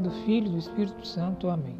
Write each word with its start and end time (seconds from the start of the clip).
Pai, 0.00 0.02
do 0.02 0.10
Filho 0.24 0.46
e 0.46 0.50
do 0.50 0.58
Espírito 0.58 1.06
Santo. 1.06 1.50
Amém. 1.50 1.76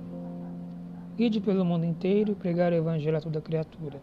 Ide 1.17 1.41
pelo 1.41 1.65
mundo 1.65 1.87
inteiro 1.87 2.33
e 2.33 2.35
pregar 2.35 2.71
o 2.71 2.75
Evangelho 2.75 3.17
a 3.17 3.21
toda 3.21 3.41
criatura. 3.41 4.01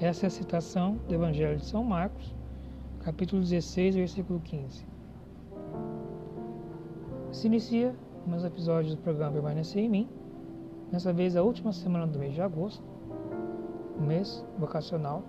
Essa 0.00 0.26
é 0.26 0.28
a 0.28 0.30
citação 0.30 0.96
do 1.08 1.14
Evangelho 1.14 1.56
de 1.56 1.64
São 1.64 1.82
Marcos, 1.82 2.32
capítulo 3.00 3.42
16, 3.42 3.96
versículo 3.96 4.40
15. 4.40 4.86
Se 7.32 7.46
inicia 7.48 7.96
nos 8.26 8.44
episódios 8.44 8.94
do 8.94 9.02
programa 9.02 9.32
Permanecer 9.32 9.82
em 9.82 9.88
Mim, 9.88 10.08
nessa 10.92 11.12
vez 11.12 11.36
a 11.36 11.42
última 11.42 11.72
semana 11.72 12.06
do 12.06 12.18
mês 12.18 12.32
de 12.32 12.42
agosto, 12.42 12.84
mês 13.98 14.44
vocacional. 14.56 15.24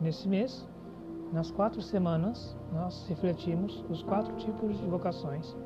Nesse 0.00 0.28
mês, 0.28 0.66
nas 1.32 1.50
quatro 1.50 1.80
semanas, 1.80 2.56
nós 2.72 3.06
refletimos 3.08 3.84
os 3.88 4.02
quatro 4.02 4.34
tipos 4.36 4.78
de 4.78 4.86
vocações, 4.86 5.56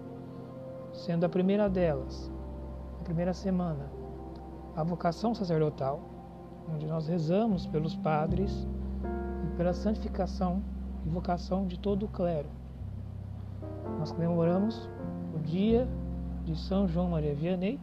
sendo 0.92 1.24
a 1.24 1.28
primeira 1.28 1.69
delas, 1.69 2.30
a 3.00 3.05
primeira 3.05 3.33
semana, 3.33 3.91
a 4.77 4.83
vocação 4.83 5.34
sacerdotal, 5.34 6.00
onde 6.72 6.86
nós 6.86 7.06
rezamos 7.06 7.67
pelos 7.67 7.97
padres 7.97 8.67
e 9.44 9.56
pela 9.56 9.72
santificação 9.72 10.62
e 11.05 11.08
vocação 11.08 11.67
de 11.67 11.78
todo 11.78 12.05
o 12.06 12.08
clero. 12.08 12.48
Nós 13.98 14.12
comemoramos 14.12 14.89
o 15.34 15.39
dia 15.39 15.89
de 16.44 16.56
São 16.56 16.86
João 16.86 17.11
Maria 17.11 17.34
Vianney. 17.34 17.78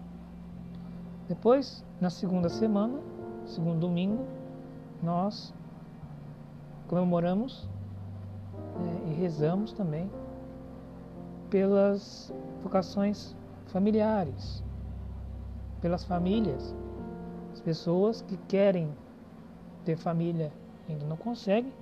Depois, 1.27 1.85
na 1.99 2.09
segunda 2.09 2.49
semana, 2.49 2.99
segundo 3.45 3.79
domingo, 3.79 4.25
nós 5.01 5.53
comemoramos 6.87 7.69
né, 8.79 9.01
e 9.07 9.13
rezamos 9.13 9.71
também 9.73 10.09
pelas 11.49 12.33
vocações 12.61 13.35
familiares, 13.67 14.63
pelas 15.81 16.03
famílias, 16.03 16.75
as 17.53 17.59
pessoas 17.59 18.21
que 18.21 18.37
querem 18.47 18.89
ter 19.85 19.97
família 19.97 20.51
ainda 20.87 21.05
não 21.05 21.17
conseguem, 21.17 21.73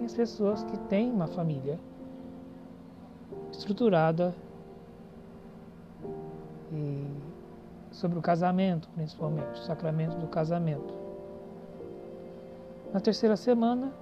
e 0.00 0.04
as 0.04 0.14
pessoas 0.14 0.62
que 0.64 0.76
têm 0.88 1.10
uma 1.10 1.26
família 1.26 1.78
estruturada 3.50 4.34
e 6.72 7.06
sobre 7.90 8.18
o 8.18 8.22
casamento, 8.22 8.88
principalmente, 8.94 9.60
o 9.60 9.64
sacramento 9.64 10.16
do 10.18 10.26
casamento. 10.26 10.94
Na 12.92 13.00
terceira 13.00 13.36
semana, 13.36 13.92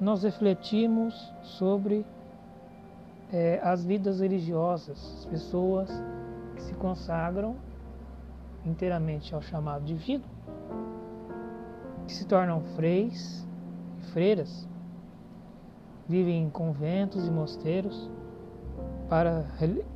nós 0.00 0.22
refletimos 0.22 1.14
sobre 1.42 2.04
é, 3.32 3.60
as 3.62 3.84
vidas 3.84 4.20
religiosas, 4.20 4.98
as 5.18 5.26
pessoas 5.26 5.90
que 6.56 6.62
se 6.62 6.74
consagram 6.74 7.56
inteiramente 8.64 9.34
ao 9.34 9.42
chamado 9.42 9.84
divino, 9.84 10.24
que 12.06 12.12
se 12.12 12.26
tornam 12.26 12.60
freis 12.74 13.46
e 13.98 14.02
freiras, 14.12 14.66
vivem 16.08 16.44
em 16.44 16.50
conventos 16.50 17.26
e 17.26 17.30
mosteiros 17.30 18.10
para 19.08 19.44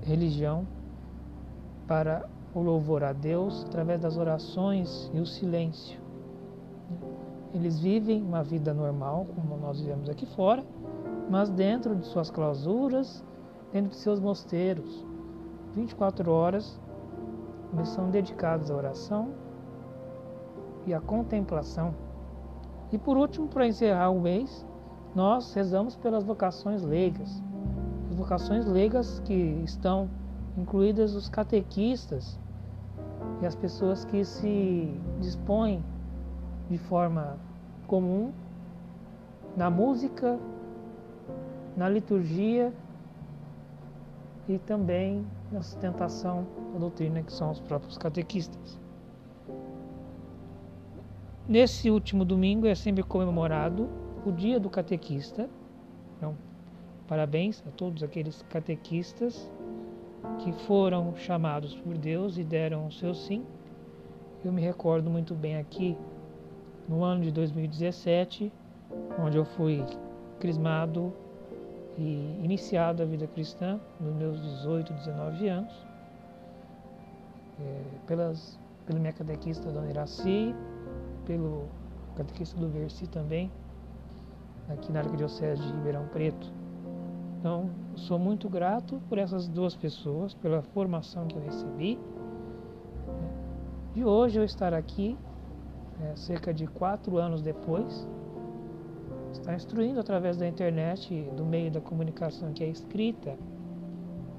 religião, 0.03 0.67
para 1.87 2.29
o 2.55 2.61
louvor 2.61 3.03
a 3.03 3.13
Deus 3.13 3.65
através 3.65 4.01
das 4.01 4.17
orações 4.17 5.11
e 5.15 5.19
o 5.19 5.27
silêncio. 5.27 6.01
Eles 7.55 7.79
vivem 7.79 8.23
uma 8.23 8.43
vida 8.43 8.73
normal, 8.73 9.27
como 9.35 9.57
nós 9.57 9.81
vivemos 9.81 10.09
aqui 10.09 10.27
fora, 10.27 10.65
mas 11.31 11.51
dentro 11.51 11.95
de 11.95 12.07
suas 12.07 12.31
clausuras, 12.31 13.25
dentro 13.73 13.91
de 13.91 13.97
seus 13.97 14.21
mosteiros. 14.21 15.05
24 15.75 16.31
horas 16.31 16.79
são 17.85 18.11
dedicados 18.11 18.71
à 18.71 18.77
oração 18.77 19.31
e 20.87 20.93
à 20.93 21.01
contemplação. 21.01 21.95
E 22.93 22.99
por 22.99 23.17
último, 23.17 23.49
para 23.49 23.67
encerrar 23.67 24.11
o 24.11 24.21
mês, 24.21 24.67
nós 25.15 25.55
rezamos 25.55 25.97
pelas 25.97 26.23
vocações 26.25 26.83
leigas. 26.83 27.43
As 28.11 28.17
vocações 28.17 28.67
leigas 28.67 29.21
que 29.21 29.33
estão 29.65 30.11
incluídas 30.57 31.15
os 31.15 31.31
catequistas 31.31 32.39
e 33.41 33.47
as 33.47 33.55
pessoas 33.55 34.05
que 34.05 34.23
se 34.25 34.95
dispõem 35.19 35.83
de 36.69 36.77
forma 36.77 37.39
comum 37.87 38.33
na 39.57 39.71
música, 39.71 40.39
na 41.77 41.89
liturgia 41.89 42.73
e 44.49 44.59
também 44.59 45.25
na 45.51 45.63
sustentação 45.63 46.47
da 46.73 46.79
doutrina, 46.79 47.23
que 47.23 47.33
são 47.33 47.51
os 47.51 47.61
próprios 47.61 47.97
catequistas. 47.97 48.81
Nesse 51.49 51.91
último 51.91 52.25
domingo 52.25 52.67
é 52.67 52.75
sempre 52.75 53.03
comemorado 53.03 53.89
o 54.25 54.33
Dia 54.33 54.61
do 54.61 54.71
Catequista. 54.71 55.49
Então, 56.17 56.37
parabéns 57.07 57.63
a 57.67 57.71
todos 57.71 58.03
aqueles 58.03 58.43
catequistas 58.49 59.51
que 60.39 60.53
foram 60.53 61.15
chamados 61.17 61.75
por 61.77 61.99
Deus 61.99 62.39
e 62.39 62.45
deram 62.45 62.87
o 62.87 62.93
seu 62.93 63.15
sim. 63.15 63.45
Eu 64.45 64.53
me 64.53 64.63
recordo 64.63 65.11
muito 65.11 65.35
bem 65.35 65.57
aqui 65.57 65.97
no 66.89 67.03
ano 67.03 67.23
de 67.23 67.33
2017, 67.33 68.53
onde 69.19 69.37
eu 69.37 69.45
fui 69.45 69.85
crismado 70.39 71.13
e 71.99 72.39
iniciado 72.43 73.03
a 73.03 73.07
vida 73.07 73.27
cristã 73.27 73.81
nos 74.01 74.15
meus 74.15 74.41
18, 74.41 74.93
19 74.93 75.49
anos, 75.49 75.87
é, 77.61 77.83
pelas, 78.07 78.59
pela 78.87 78.99
minha 78.99 79.13
catequista 79.13 79.71
Dona 79.71 79.91
Iraci, 79.91 80.55
pelo 81.27 81.69
catequista 82.17 82.59
do 82.59 82.69
Versi 82.69 83.07
também, 83.07 83.51
aqui 84.69 84.93
na 84.93 85.01
Arquidiocese 85.01 85.63
de 85.63 85.73
Ribeirão 85.73 86.07
Preto. 86.09 86.53
Então, 87.39 87.71
sou 87.97 88.19
muito 88.19 88.49
grato 88.49 89.01
por 89.09 89.19
essas 89.19 89.49
duas 89.49 89.75
pessoas, 89.75 90.33
pela 90.35 90.63
formação 90.63 91.27
que 91.27 91.37
eu 91.37 91.43
recebi. 91.43 91.99
De 93.95 94.05
hoje 94.05 94.39
eu 94.39 94.45
estar 94.45 94.73
aqui 94.73 95.19
é, 96.01 96.17
cerca 96.17 96.55
de 96.55 96.67
quatro 96.67 97.19
anos 97.19 97.43
depois, 97.43 98.09
está 99.43 99.55
instruindo 99.55 99.99
através 99.99 100.37
da 100.37 100.47
internet, 100.47 101.29
do 101.37 101.45
meio 101.45 101.69
da 101.69 101.81
comunicação 101.81 102.53
que 102.53 102.63
é 102.63 102.69
escrita, 102.69 103.37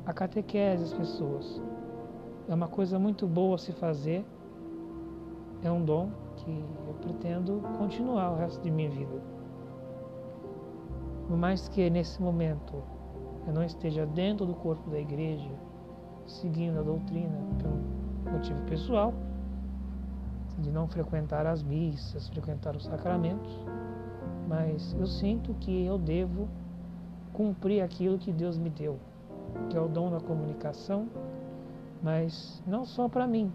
a 0.06 0.14
catequese 0.14 0.86
as 0.86 0.94
pessoas. 0.94 1.62
É 2.48 2.54
uma 2.54 2.70
coisa 2.70 2.98
muito 2.98 3.28
boa 3.28 3.58
se 3.58 3.74
fazer, 3.74 4.26
é 5.62 5.70
um 5.70 5.84
dom 5.84 6.10
que 6.38 6.66
eu 6.88 6.94
pretendo 7.02 7.62
continuar 7.78 8.32
o 8.32 8.38
resto 8.38 8.62
de 8.62 8.72
minha 8.72 8.90
vida. 8.90 9.22
Por 11.28 11.36
mais 11.36 11.68
que 11.68 11.90
nesse 11.90 12.22
momento 12.22 12.82
eu 13.46 13.54
não 13.54 13.64
esteja 13.64 14.06
dentro 14.06 14.46
do 14.46 14.54
corpo 14.54 14.90
da 14.90 15.00
igreja, 15.00 15.52
seguindo 16.26 16.80
a 16.80 16.82
doutrina 16.82 17.38
por 18.24 18.32
motivo 18.32 18.62
pessoal, 18.64 19.14
de 20.60 20.72
não 20.72 20.88
frequentar 20.88 21.46
as 21.46 21.62
missas, 21.62 22.30
frequentar 22.30 22.74
os 22.76 22.86
sacramentos, 22.86 23.52
mas 24.48 24.96
eu 25.00 25.06
sinto 25.06 25.54
que 25.56 25.86
eu 25.86 25.98
devo 25.98 26.48
cumprir 27.32 27.82
aquilo 27.82 28.18
que 28.18 28.32
Deus 28.32 28.58
me 28.58 28.70
deu, 28.70 28.98
que 29.70 29.78
é 29.78 29.82
o 29.82 29.88
dom 29.88 30.12
da 30.12 30.20
comunicação, 30.20 31.08
mas 32.02 32.62
não 32.68 32.86
só 32.86 33.08
para 33.08 33.26
mim, 33.26 33.52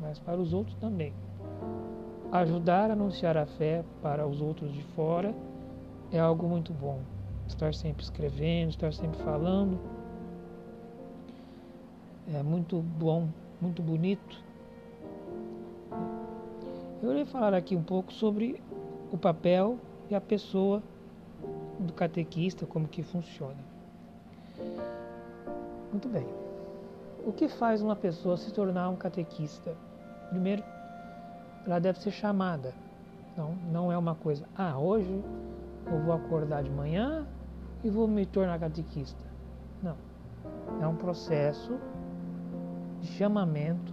mas 0.00 0.18
para 0.18 0.40
os 0.40 0.52
outros 0.52 0.76
também. 0.76 1.12
Ajudar 2.32 2.90
a 2.90 2.94
anunciar 2.94 3.36
a 3.36 3.46
fé 3.46 3.84
para 4.02 4.26
os 4.26 4.40
outros 4.40 4.72
de 4.72 4.82
fora 4.94 5.34
é 6.10 6.18
algo 6.18 6.48
muito 6.48 6.72
bom. 6.72 6.98
Estar 7.46 7.74
sempre 7.74 8.02
escrevendo, 8.02 8.70
estar 8.70 8.92
sempre 8.92 9.20
falando, 9.22 9.78
é 12.32 12.42
muito 12.42 12.80
bom, 12.80 13.28
muito 13.60 13.82
bonito 13.82 14.44
eu 17.04 17.10
irei 17.10 17.26
falar 17.26 17.52
aqui 17.52 17.76
um 17.76 17.82
pouco 17.82 18.10
sobre 18.12 18.62
o 19.12 19.18
papel 19.18 19.78
e 20.10 20.14
a 20.14 20.20
pessoa 20.20 20.82
do 21.78 21.92
catequista, 21.92 22.66
como 22.66 22.88
que 22.88 23.02
funciona. 23.02 23.56
Muito 25.90 26.08
bem. 26.08 26.26
O 27.26 27.32
que 27.32 27.48
faz 27.48 27.80
uma 27.80 27.96
pessoa 27.96 28.36
se 28.36 28.52
tornar 28.52 28.88
um 28.90 28.96
catequista? 28.96 29.74
Primeiro, 30.28 30.62
ela 31.66 31.78
deve 31.78 32.00
ser 32.00 32.10
chamada. 32.10 32.74
Não, 33.36 33.54
não 33.72 33.92
é 33.92 33.98
uma 33.98 34.14
coisa, 34.14 34.44
ah, 34.56 34.78
hoje 34.78 35.22
eu 35.86 36.00
vou 36.02 36.14
acordar 36.14 36.62
de 36.62 36.70
manhã 36.70 37.26
e 37.82 37.90
vou 37.90 38.06
me 38.06 38.24
tornar 38.26 38.58
catequista. 38.60 39.24
Não. 39.82 39.96
É 40.80 40.86
um 40.86 40.96
processo 40.96 41.78
de 43.00 43.08
chamamento 43.08 43.92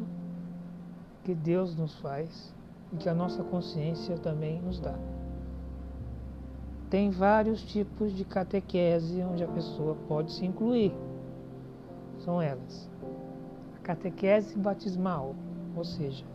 que 1.24 1.34
Deus 1.34 1.76
nos 1.76 2.00
faz 2.00 2.54
e 2.94 2.98
que 2.98 3.10
a 3.10 3.14
nossa 3.14 3.44
consciência 3.44 4.18
também 4.18 4.62
nos 4.62 4.80
dá. 4.80 4.96
Tem 6.92 7.10
vários 7.10 7.64
tipos 7.64 8.12
de 8.12 8.26
catequese 8.26 9.24
onde 9.24 9.42
a 9.46 9.48
pessoa 9.48 9.96
pode 10.10 10.34
se 10.34 10.46
incluir. 10.46 10.94
São 12.18 12.42
elas: 12.42 12.90
a 13.78 13.80
catequese 13.80 14.58
batismal, 14.58 15.34
ou 15.74 15.86
seja, 15.86 16.26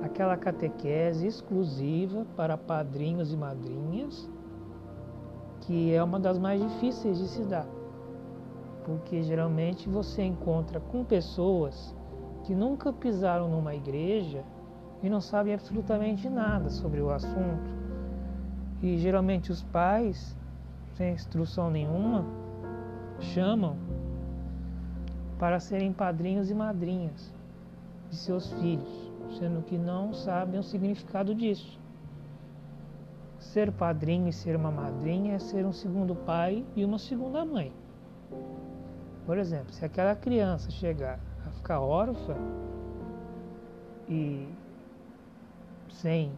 aquela 0.00 0.36
catequese 0.36 1.26
exclusiva 1.26 2.24
para 2.36 2.56
padrinhos 2.56 3.32
e 3.32 3.36
madrinhas, 3.36 4.30
que 5.62 5.92
é 5.92 6.00
uma 6.00 6.20
das 6.20 6.38
mais 6.38 6.62
difíceis 6.62 7.18
de 7.18 7.26
se 7.26 7.42
dar, 7.42 7.66
porque 8.84 9.24
geralmente 9.24 9.88
você 9.88 10.22
encontra 10.22 10.78
com 10.78 11.04
pessoas 11.04 11.92
que 12.44 12.54
nunca 12.54 12.92
pisaram 12.92 13.48
numa 13.48 13.74
igreja 13.74 14.44
e 15.02 15.10
não 15.10 15.20
sabem 15.20 15.52
absolutamente 15.52 16.28
nada 16.28 16.70
sobre 16.70 17.00
o 17.00 17.10
assunto. 17.10 17.73
E 18.84 18.98
geralmente 18.98 19.50
os 19.50 19.62
pais, 19.62 20.36
sem 20.94 21.14
instrução 21.14 21.70
nenhuma, 21.70 22.22
chamam 23.18 23.78
para 25.38 25.58
serem 25.58 25.90
padrinhos 25.90 26.50
e 26.50 26.54
madrinhas 26.54 27.32
de 28.10 28.16
seus 28.16 28.52
filhos, 28.52 29.10
sendo 29.38 29.62
que 29.62 29.78
não 29.78 30.12
sabem 30.12 30.60
o 30.60 30.62
significado 30.62 31.34
disso. 31.34 31.80
Ser 33.38 33.72
padrinho 33.72 34.28
e 34.28 34.32
ser 34.34 34.54
uma 34.54 34.70
madrinha 34.70 35.36
é 35.36 35.38
ser 35.38 35.64
um 35.64 35.72
segundo 35.72 36.14
pai 36.14 36.62
e 36.76 36.84
uma 36.84 36.98
segunda 36.98 37.42
mãe. 37.42 37.72
Por 39.24 39.38
exemplo, 39.38 39.72
se 39.72 39.82
aquela 39.82 40.14
criança 40.14 40.70
chegar 40.70 41.18
a 41.46 41.50
ficar 41.52 41.80
órfã 41.80 42.36
e 44.06 44.46
sem 45.88 46.30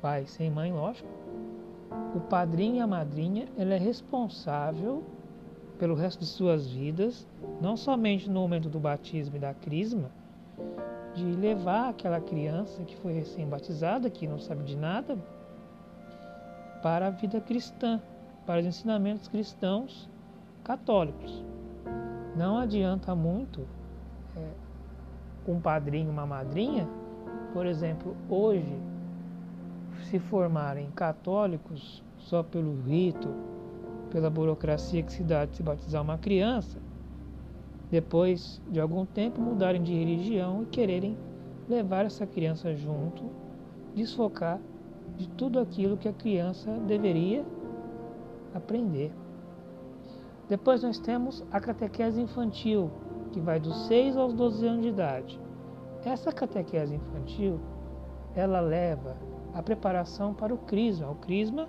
pai, 0.00 0.26
sem 0.26 0.50
mãe, 0.50 0.72
lógico, 0.72 1.18
o 2.14 2.20
padrinho 2.20 2.76
e 2.76 2.80
a 2.80 2.86
madrinha 2.86 3.48
ela 3.56 3.74
é 3.74 3.78
responsável 3.78 5.04
pelo 5.78 5.94
resto 5.94 6.20
de 6.20 6.26
suas 6.26 6.66
vidas, 6.68 7.26
não 7.60 7.76
somente 7.76 8.28
no 8.28 8.40
momento 8.40 8.68
do 8.68 8.80
batismo 8.80 9.36
e 9.36 9.38
da 9.38 9.54
crisma, 9.54 10.10
de 11.14 11.24
levar 11.24 11.90
aquela 11.90 12.20
criança 12.20 12.82
que 12.82 12.96
foi 12.96 13.12
recém-batizada, 13.12 14.10
que 14.10 14.26
não 14.26 14.38
sabe 14.38 14.64
de 14.64 14.76
nada, 14.76 15.16
para 16.82 17.06
a 17.06 17.10
vida 17.10 17.40
cristã, 17.40 18.00
para 18.44 18.60
os 18.60 18.66
ensinamentos 18.66 19.28
cristãos 19.28 20.08
católicos. 20.64 21.44
Não 22.36 22.58
adianta 22.58 23.14
muito 23.14 23.66
é, 24.36 24.50
um 25.46 25.60
padrinho, 25.60 26.10
uma 26.10 26.26
madrinha, 26.26 26.88
por 27.52 27.66
exemplo, 27.66 28.16
hoje, 28.28 28.76
se 30.04 30.18
formarem 30.18 30.90
católicos 30.90 32.02
só 32.18 32.42
pelo 32.42 32.80
rito, 32.82 33.28
pela 34.10 34.30
burocracia 34.30 35.02
que 35.02 35.12
se 35.12 35.22
dá 35.22 35.44
de 35.44 35.56
se 35.56 35.62
batizar 35.62 36.02
uma 36.02 36.18
criança, 36.18 36.78
depois 37.90 38.60
de 38.70 38.80
algum 38.80 39.04
tempo 39.06 39.40
mudarem 39.40 39.82
de 39.82 39.94
religião 39.94 40.62
e 40.62 40.66
quererem 40.66 41.16
levar 41.68 42.04
essa 42.04 42.26
criança 42.26 42.74
junto, 42.74 43.24
desfocar 43.94 44.60
de 45.16 45.28
tudo 45.28 45.58
aquilo 45.58 45.96
que 45.96 46.08
a 46.08 46.12
criança 46.12 46.70
deveria 46.86 47.44
aprender. 48.54 49.12
Depois 50.48 50.82
nós 50.82 50.98
temos 50.98 51.44
a 51.50 51.60
catequese 51.60 52.20
infantil, 52.20 52.90
que 53.32 53.40
vai 53.40 53.60
dos 53.60 53.86
6 53.86 54.16
aos 54.16 54.32
12 54.32 54.66
anos 54.66 54.82
de 54.82 54.88
idade. 54.88 55.40
Essa 56.04 56.32
catequese 56.32 56.94
infantil, 56.94 57.60
ela 58.34 58.60
leva 58.60 59.16
a 59.54 59.62
preparação 59.62 60.34
para 60.34 60.52
o 60.52 60.58
crisma. 60.58 61.10
O 61.10 61.14
crisma 61.14 61.68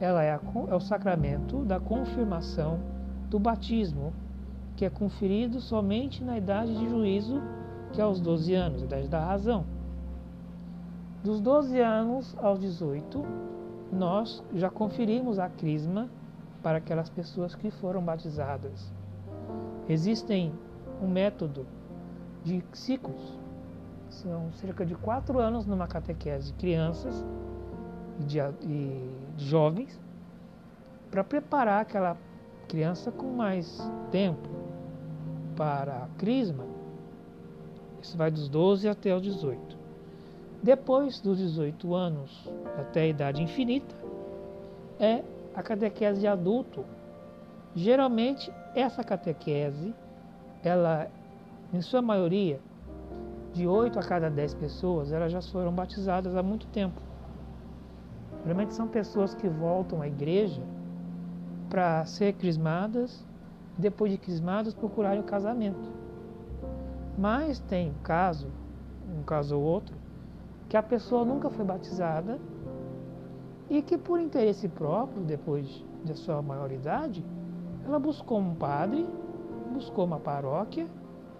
ela 0.00 0.22
é, 0.22 0.32
a, 0.32 0.40
é 0.68 0.74
o 0.74 0.80
sacramento 0.80 1.64
da 1.64 1.78
confirmação 1.78 2.80
do 3.28 3.38
batismo, 3.38 4.12
que 4.76 4.84
é 4.84 4.90
conferido 4.90 5.60
somente 5.60 6.24
na 6.24 6.38
idade 6.38 6.74
de 6.74 6.88
juízo, 6.88 7.40
que 7.92 8.00
é 8.00 8.04
aos 8.04 8.20
12 8.20 8.54
anos, 8.54 8.82
idade 8.82 9.08
da 9.08 9.24
razão. 9.24 9.64
Dos 11.22 11.40
12 11.40 11.78
anos 11.80 12.34
aos 12.38 12.58
18, 12.58 13.22
nós 13.92 14.42
já 14.54 14.70
conferimos 14.70 15.38
a 15.38 15.48
crisma 15.48 16.08
para 16.62 16.78
aquelas 16.78 17.10
pessoas 17.10 17.54
que 17.54 17.70
foram 17.70 18.02
batizadas. 18.02 18.90
Existem 19.88 20.52
um 21.02 21.08
método 21.08 21.66
de 22.42 22.64
ciclos. 22.72 23.38
São 24.10 24.52
cerca 24.52 24.84
de 24.84 24.94
quatro 24.94 25.38
anos 25.38 25.66
numa 25.66 25.86
catequese 25.86 26.48
de 26.48 26.58
crianças 26.58 27.24
e 28.20 28.24
de, 28.24 28.38
e 28.38 29.10
de 29.36 29.48
jovens 29.48 29.98
para 31.10 31.24
preparar 31.24 31.80
aquela 31.80 32.16
criança 32.68 33.10
com 33.10 33.26
mais 33.28 33.80
tempo 34.10 34.48
para 35.56 36.04
a 36.04 36.08
crisma. 36.18 36.64
Isso 38.02 38.16
vai 38.16 38.30
dos 38.30 38.48
12 38.48 38.88
até 38.88 39.14
os 39.14 39.22
18. 39.22 39.76
Depois 40.62 41.20
dos 41.20 41.38
18 41.38 41.94
anos 41.94 42.48
até 42.78 43.02
a 43.02 43.06
idade 43.06 43.42
infinita, 43.42 43.94
é 44.98 45.22
a 45.54 45.62
catequese 45.62 46.20
de 46.20 46.26
adulto. 46.26 46.84
Geralmente, 47.74 48.52
essa 48.74 49.02
catequese, 49.02 49.94
ela, 50.62 51.08
em 51.72 51.80
sua 51.80 52.02
maioria, 52.02 52.60
de 53.52 53.66
8 53.66 53.98
a 53.98 54.02
cada 54.02 54.30
10 54.30 54.54
pessoas, 54.54 55.12
elas 55.12 55.32
já 55.32 55.42
foram 55.42 55.72
batizadas 55.72 56.36
há 56.36 56.42
muito 56.42 56.66
tempo. 56.68 57.00
Geralmente 58.42 58.74
são 58.74 58.88
pessoas 58.88 59.34
que 59.34 59.48
voltam 59.48 60.00
à 60.00 60.06
igreja 60.06 60.62
para 61.68 62.04
ser 62.04 62.32
crismadas, 62.34 63.24
depois 63.76 64.10
de 64.10 64.18
crismadas 64.18 64.74
procurarem 64.74 65.20
o 65.20 65.24
casamento. 65.24 65.92
Mas 67.18 67.58
tem 67.60 67.90
um 67.90 68.02
caso, 68.02 68.48
um 69.18 69.22
caso 69.22 69.58
ou 69.58 69.62
outro, 69.62 69.94
que 70.68 70.76
a 70.76 70.82
pessoa 70.82 71.24
nunca 71.24 71.50
foi 71.50 71.64
batizada 71.64 72.38
e 73.68 73.82
que 73.82 73.98
por 73.98 74.18
interesse 74.18 74.68
próprio, 74.68 75.22
depois 75.22 75.84
da 76.04 76.14
sua 76.14 76.40
maioridade, 76.40 77.24
ela 77.84 77.98
buscou 77.98 78.38
um 78.38 78.54
padre, 78.54 79.06
buscou 79.72 80.04
uma 80.04 80.18
paróquia 80.18 80.86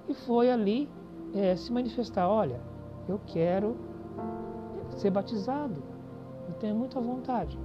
e 0.08 0.14
foi 0.14 0.50
ali 0.50 0.88
é, 1.34 1.56
se 1.56 1.72
manifestar, 1.72 2.28
olha, 2.28 2.60
eu 3.08 3.20
quero 3.26 3.76
ser 4.96 5.10
batizado, 5.10 5.82
eu 6.48 6.54
tenho 6.54 6.74
muita 6.74 7.00
vontade. 7.00 7.58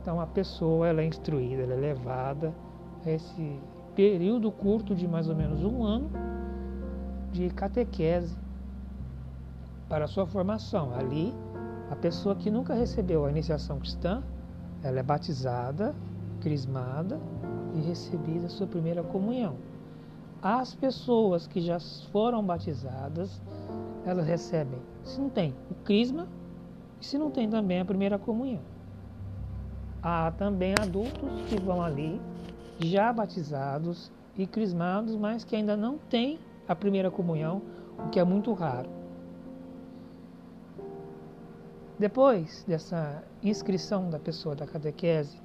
Então 0.00 0.20
a 0.20 0.26
pessoa 0.26 0.86
ela 0.86 1.00
é 1.00 1.06
instruída, 1.06 1.62
ela 1.62 1.74
é 1.74 1.76
levada 1.76 2.54
a 3.04 3.10
esse 3.10 3.60
período 3.94 4.50
curto 4.50 4.94
de 4.94 5.06
mais 5.06 5.28
ou 5.28 5.36
menos 5.36 5.64
um 5.64 5.82
ano 5.82 6.10
de 7.32 7.48
catequese 7.50 8.36
para 9.88 10.04
a 10.04 10.08
sua 10.08 10.26
formação. 10.26 10.94
Ali, 10.94 11.34
a 11.90 11.96
pessoa 11.96 12.34
que 12.34 12.50
nunca 12.50 12.74
recebeu 12.74 13.24
a 13.24 13.30
iniciação 13.30 13.78
cristã, 13.78 14.22
ela 14.82 14.98
é 14.98 15.02
batizada, 15.02 15.94
crismada 16.40 17.20
e 17.74 17.80
recebida 17.80 18.46
a 18.46 18.48
sua 18.48 18.66
primeira 18.66 19.02
comunhão. 19.02 19.56
As 20.44 20.74
pessoas 20.74 21.46
que 21.46 21.58
já 21.58 21.80
foram 22.12 22.44
batizadas, 22.44 23.40
elas 24.04 24.26
recebem, 24.26 24.78
se 25.02 25.18
não 25.18 25.30
tem, 25.30 25.54
o 25.70 25.74
crisma 25.76 26.28
e 27.00 27.06
se 27.06 27.16
não 27.16 27.30
tem 27.30 27.48
também 27.48 27.80
a 27.80 27.84
primeira 27.86 28.18
comunhão. 28.18 28.60
Há 30.02 30.30
também 30.32 30.74
adultos 30.78 31.30
que 31.48 31.58
vão 31.58 31.82
ali 31.82 32.20
já 32.78 33.10
batizados 33.10 34.12
e 34.36 34.46
crismados, 34.46 35.16
mas 35.16 35.44
que 35.44 35.56
ainda 35.56 35.78
não 35.78 35.96
têm 35.96 36.38
a 36.68 36.76
primeira 36.76 37.10
comunhão, 37.10 37.62
o 38.06 38.10
que 38.10 38.20
é 38.20 38.24
muito 38.24 38.52
raro. 38.52 38.90
Depois 41.98 42.62
dessa 42.68 43.24
inscrição 43.42 44.10
da 44.10 44.18
pessoa 44.18 44.54
da 44.54 44.66
catequese, 44.66 45.40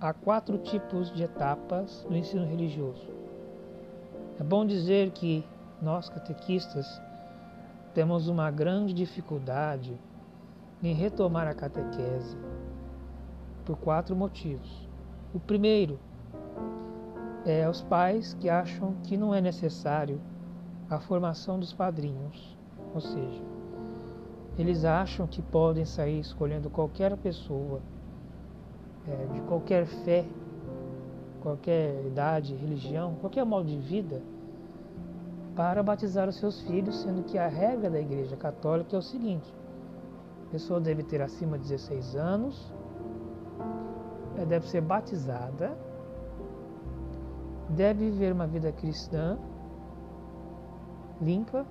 há 0.00 0.12
quatro 0.12 0.58
tipos 0.58 1.12
de 1.12 1.22
etapas 1.22 2.04
no 2.10 2.16
ensino 2.16 2.44
religioso. 2.44 3.15
É 4.38 4.44
bom 4.44 4.66
dizer 4.66 5.12
que 5.12 5.42
nós 5.80 6.08
catequistas 6.10 7.00
temos 7.94 8.28
uma 8.28 8.50
grande 8.50 8.92
dificuldade 8.92 9.98
em 10.82 10.94
retomar 10.94 11.48
a 11.48 11.54
catequese 11.54 12.36
por 13.64 13.78
quatro 13.78 14.14
motivos. 14.14 14.86
O 15.34 15.40
primeiro 15.40 15.98
é 17.46 17.66
os 17.66 17.80
pais 17.80 18.34
que 18.34 18.50
acham 18.50 18.94
que 19.04 19.16
não 19.16 19.34
é 19.34 19.40
necessário 19.40 20.20
a 20.90 21.00
formação 21.00 21.58
dos 21.58 21.72
padrinhos, 21.72 22.56
ou 22.94 23.00
seja, 23.00 23.42
eles 24.58 24.84
acham 24.84 25.26
que 25.26 25.40
podem 25.40 25.84
sair 25.84 26.20
escolhendo 26.20 26.68
qualquer 26.68 27.16
pessoa, 27.16 27.80
é, 29.08 29.32
de 29.32 29.40
qualquer 29.42 29.86
fé, 29.86 30.24
qualquer 31.46 32.04
idade, 32.04 32.56
religião, 32.56 33.14
qualquer 33.20 33.44
modo 33.44 33.68
de 33.68 33.78
vida, 33.78 34.20
para 35.54 35.80
batizar 35.80 36.28
os 36.28 36.40
seus 36.40 36.60
filhos, 36.62 37.02
sendo 37.02 37.22
que 37.22 37.38
a 37.38 37.46
regra 37.46 37.88
da 37.88 38.00
Igreja 38.00 38.36
Católica 38.36 38.96
é 38.96 38.98
o 38.98 39.02
seguinte: 39.02 39.54
a 40.48 40.50
pessoa 40.50 40.80
deve 40.80 41.04
ter 41.04 41.22
acima 41.22 41.56
de 41.56 41.68
16 41.68 42.16
anos, 42.16 42.72
deve 44.48 44.66
ser 44.66 44.80
batizada, 44.80 45.78
deve 47.68 48.10
viver 48.10 48.32
uma 48.32 48.48
vida 48.48 48.72
cristã 48.72 49.38
limpa, 51.22 51.64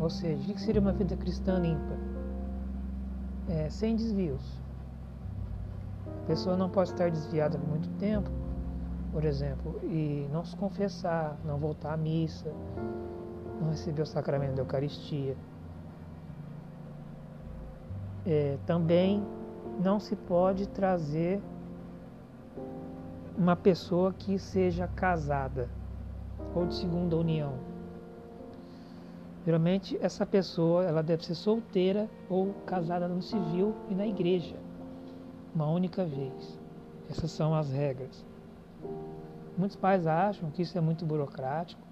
ou 0.00 0.08
seja, 0.08 0.50
o 0.50 0.54
que 0.54 0.60
seria 0.62 0.80
uma 0.80 0.94
vida 0.94 1.14
cristã 1.14 1.58
limpa? 1.58 1.98
É, 3.50 3.68
sem 3.68 3.94
desvios. 3.96 4.42
A 6.06 6.26
pessoa 6.26 6.56
não 6.56 6.70
pode 6.70 6.88
estar 6.88 7.10
desviada 7.10 7.58
por 7.58 7.68
muito 7.68 7.88
tempo, 7.98 8.30
por 9.12 9.26
exemplo, 9.26 9.78
e 9.84 10.26
não 10.32 10.42
se 10.42 10.56
confessar, 10.56 11.36
não 11.44 11.58
voltar 11.58 11.92
à 11.92 11.96
missa, 11.98 12.50
não 13.60 13.68
receber 13.68 14.02
o 14.02 14.06
sacramento 14.06 14.54
da 14.54 14.62
Eucaristia. 14.62 15.36
É, 18.24 18.56
também 18.64 19.22
não 19.84 20.00
se 20.00 20.16
pode 20.16 20.66
trazer 20.66 21.42
uma 23.36 23.54
pessoa 23.54 24.14
que 24.14 24.38
seja 24.38 24.88
casada 24.88 25.68
ou 26.54 26.66
de 26.66 26.74
segunda 26.74 27.14
união. 27.16 27.52
Geralmente 29.44 29.98
essa 30.00 30.24
pessoa 30.24 30.84
ela 30.84 31.02
deve 31.02 31.24
ser 31.24 31.34
solteira 31.34 32.08
ou 32.30 32.54
casada 32.64 33.08
no 33.08 33.20
civil 33.20 33.74
e 33.90 33.94
na 33.94 34.06
igreja, 34.06 34.56
uma 35.54 35.68
única 35.68 36.04
vez. 36.04 36.58
Essas 37.10 37.30
são 37.30 37.54
as 37.54 37.70
regras. 37.70 38.31
Muitos 39.56 39.76
pais 39.76 40.06
acham 40.06 40.50
que 40.50 40.62
isso 40.62 40.76
é 40.76 40.80
muito 40.80 41.04
burocrático, 41.04 41.82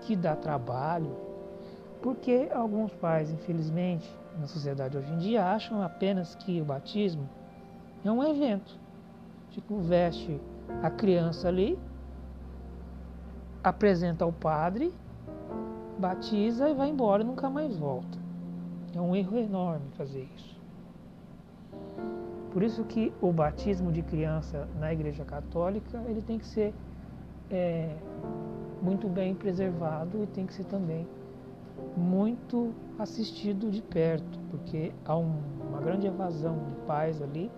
que 0.00 0.14
dá 0.14 0.36
trabalho, 0.36 1.16
porque 2.02 2.48
alguns 2.52 2.92
pais, 2.94 3.30
infelizmente, 3.30 4.08
na 4.38 4.46
sociedade 4.46 4.96
hoje 4.96 5.12
em 5.12 5.18
dia, 5.18 5.44
acham 5.44 5.82
apenas 5.82 6.34
que 6.34 6.60
o 6.60 6.64
batismo 6.64 7.28
é 8.04 8.10
um 8.10 8.22
evento. 8.22 8.78
Tipo, 9.50 9.78
veste 9.78 10.40
a 10.82 10.90
criança 10.90 11.48
ali, 11.48 11.78
apresenta 13.62 14.24
ao 14.24 14.32
padre, 14.32 14.92
batiza 15.98 16.68
e 16.68 16.74
vai 16.74 16.90
embora 16.90 17.22
e 17.22 17.26
nunca 17.26 17.48
mais 17.48 17.76
volta. 17.76 18.18
É 18.94 19.00
um 19.00 19.16
erro 19.16 19.38
enorme 19.38 19.90
fazer 19.96 20.28
isso. 20.36 20.53
Por 22.54 22.62
isso 22.62 22.84
que 22.84 23.12
o 23.20 23.32
batismo 23.32 23.90
de 23.90 24.00
criança 24.00 24.68
na 24.78 24.92
Igreja 24.92 25.24
Católica 25.24 26.00
ele 26.06 26.22
tem 26.22 26.38
que 26.38 26.46
ser 26.46 26.72
é, 27.50 27.96
muito 28.80 29.08
bem 29.08 29.34
preservado 29.34 30.22
e 30.22 30.26
tem 30.28 30.46
que 30.46 30.54
ser 30.54 30.62
também 30.66 31.04
muito 31.96 32.72
assistido 32.96 33.72
de 33.72 33.82
perto, 33.82 34.38
porque 34.52 34.92
há 35.04 35.16
um, 35.16 35.34
uma 35.68 35.80
grande 35.80 36.06
evasão 36.06 36.56
de 36.62 36.76
pais 36.86 37.20
ali 37.20 37.50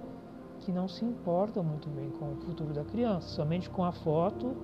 que 0.61 0.73
não 0.73 0.89
se 0.89 1.05
importam 1.05 1.63
muito 1.63 1.91
bem 1.91 2.09
com 2.13 2.33
o 2.33 2.37
futuro 2.37 2.73
da 2.73 2.83
criança, 2.83 3.29
somente 3.29 3.69
com 3.69 3.85
a 3.85 3.93
foto 3.93 4.57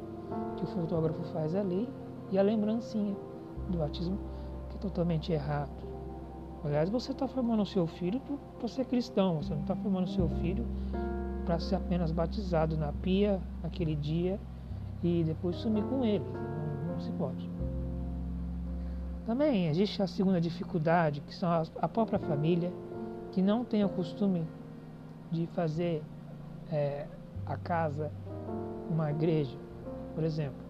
que 0.57 0.65
o 0.65 0.67
fotógrafo 0.67 1.23
faz 1.25 1.55
ali 1.55 1.87
e 2.31 2.39
a 2.39 2.43
lembrancinha 2.43 3.15
do 3.69 3.77
batismo, 3.77 4.19
que 4.71 4.77
é 4.77 4.81
totalmente 4.81 5.31
errado. 5.31 5.92
Aliás, 6.65 6.89
você 6.89 7.11
está 7.13 7.27
formando 7.27 7.63
o 7.63 7.67
seu 7.67 7.87
filho 7.87 8.21
para 8.59 8.69
ser 8.69 8.85
cristão, 8.85 9.43
você 9.43 9.53
não 9.53 9.63
está 9.63 9.75
formando 9.75 10.07
o 10.07 10.11
seu 10.11 10.29
filho 10.29 10.65
para 11.45 11.59
ser 11.59 11.75
apenas 11.75 12.13
batizado 12.13 12.77
na 12.77 12.93
pia 12.93 13.41
naquele 13.63 13.97
dia 13.97 14.39
e 15.03 15.25
depois 15.25 15.57
sumir 15.57 15.83
com 15.85 16.05
ele. 16.05 16.25
Não, 16.25 16.93
não 16.93 17.01
se 17.01 17.11
pode. 17.13 17.51
Também 19.27 19.67
existe 19.69 20.01
a 20.03 20.07
segunda 20.07 20.41
dificuldade, 20.41 21.21
que 21.21 21.35
são 21.35 21.49
a 21.81 21.89
própria 21.89 22.19
família, 22.19 22.73
que 23.33 23.43
não 23.43 23.65
tem 23.65 23.85
o 23.85 23.89
costume 23.89 24.47
de 25.31 25.47
fazer 25.49 26.03
é, 26.71 27.07
a 27.47 27.57
casa 27.57 28.13
uma 28.89 29.11
igreja, 29.11 29.57
por 30.15 30.23
exemplo. 30.23 30.61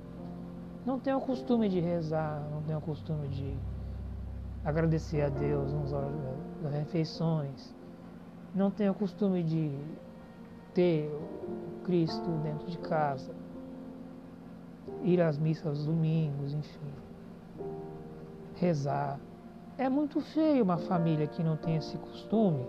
Não 0.87 0.99
tem 0.99 1.15
o 1.15 1.21
costume 1.21 1.69
de 1.69 1.81
rezar, 1.81 2.43
não 2.51 2.63
tem 2.63 2.77
o 2.77 2.81
costume 2.81 3.29
de 3.29 3.57
agradecer 4.65 5.23
a 5.23 5.29
Deus 5.29 5.73
nas 5.73 5.91
das 6.63 6.73
refeições, 6.73 7.75
não 8.55 8.71
tem 8.71 8.89
o 8.89 8.95
costume 8.95 9.43
de 9.43 9.77
ter 10.75 11.11
o 11.11 11.85
Cristo 11.85 12.31
dentro 12.43 12.67
de 12.71 12.79
casa, 12.79 13.35
ir 15.03 15.21
às 15.21 15.39
missas 15.39 15.67
aos 15.67 15.87
domingos, 15.87 16.55
enfim 16.55 16.93
rezar. 18.63 19.19
É 19.77 19.89
muito 19.89 20.21
feio 20.21 20.63
uma 20.63 20.79
família 20.79 21.27
que 21.27 21.43
não 21.43 21.57
tem 21.57 21.77
esse 21.77 21.99
costume, 21.99 22.65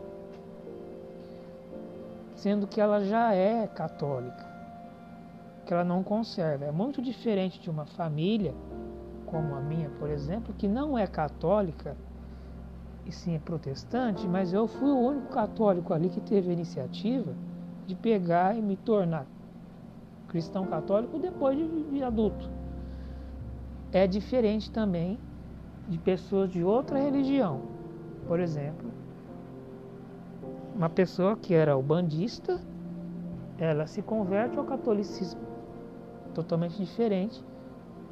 sendo 2.35 2.65
que 2.65 2.81
ela 2.81 3.05
já 3.05 3.33
é 3.33 3.67
católica, 3.67 4.51
que 5.65 5.73
ela 5.73 5.83
não 5.83 6.01
conserva. 6.01 6.65
É 6.65 6.71
muito 6.71 7.01
diferente 7.01 7.59
de 7.59 7.69
uma 7.69 7.85
família, 7.85 8.55
como 9.33 9.55
a 9.55 9.61
minha, 9.61 9.89
por 9.97 10.11
exemplo, 10.11 10.53
que 10.53 10.67
não 10.67 10.95
é 10.95 11.07
católica 11.07 11.97
e 13.03 13.11
sim 13.11 13.33
é 13.33 13.39
protestante, 13.39 14.27
mas 14.27 14.53
eu 14.53 14.67
fui 14.67 14.91
o 14.91 14.99
único 14.99 15.29
católico 15.29 15.91
ali 15.91 16.07
que 16.07 16.21
teve 16.21 16.51
a 16.51 16.53
iniciativa 16.53 17.33
de 17.87 17.95
pegar 17.95 18.55
e 18.55 18.61
me 18.61 18.77
tornar 18.77 19.25
cristão 20.27 20.67
católico 20.67 21.17
depois 21.17 21.57
de, 21.57 21.83
de 21.89 22.03
adulto. 22.03 22.47
É 23.91 24.05
diferente 24.05 24.69
também 24.71 25.19
de 25.87 25.97
pessoas 25.97 26.51
de 26.51 26.63
outra 26.63 26.99
religião. 26.99 27.61
Por 28.27 28.39
exemplo, 28.39 28.91
uma 30.75 30.89
pessoa 30.89 31.35
que 31.35 31.55
era 31.55 31.75
ubandista, 31.75 32.61
ela 33.57 33.87
se 33.87 34.03
converte 34.03 34.59
ao 34.59 34.63
catolicismo, 34.63 35.41
totalmente 36.35 36.77
diferente 36.77 37.43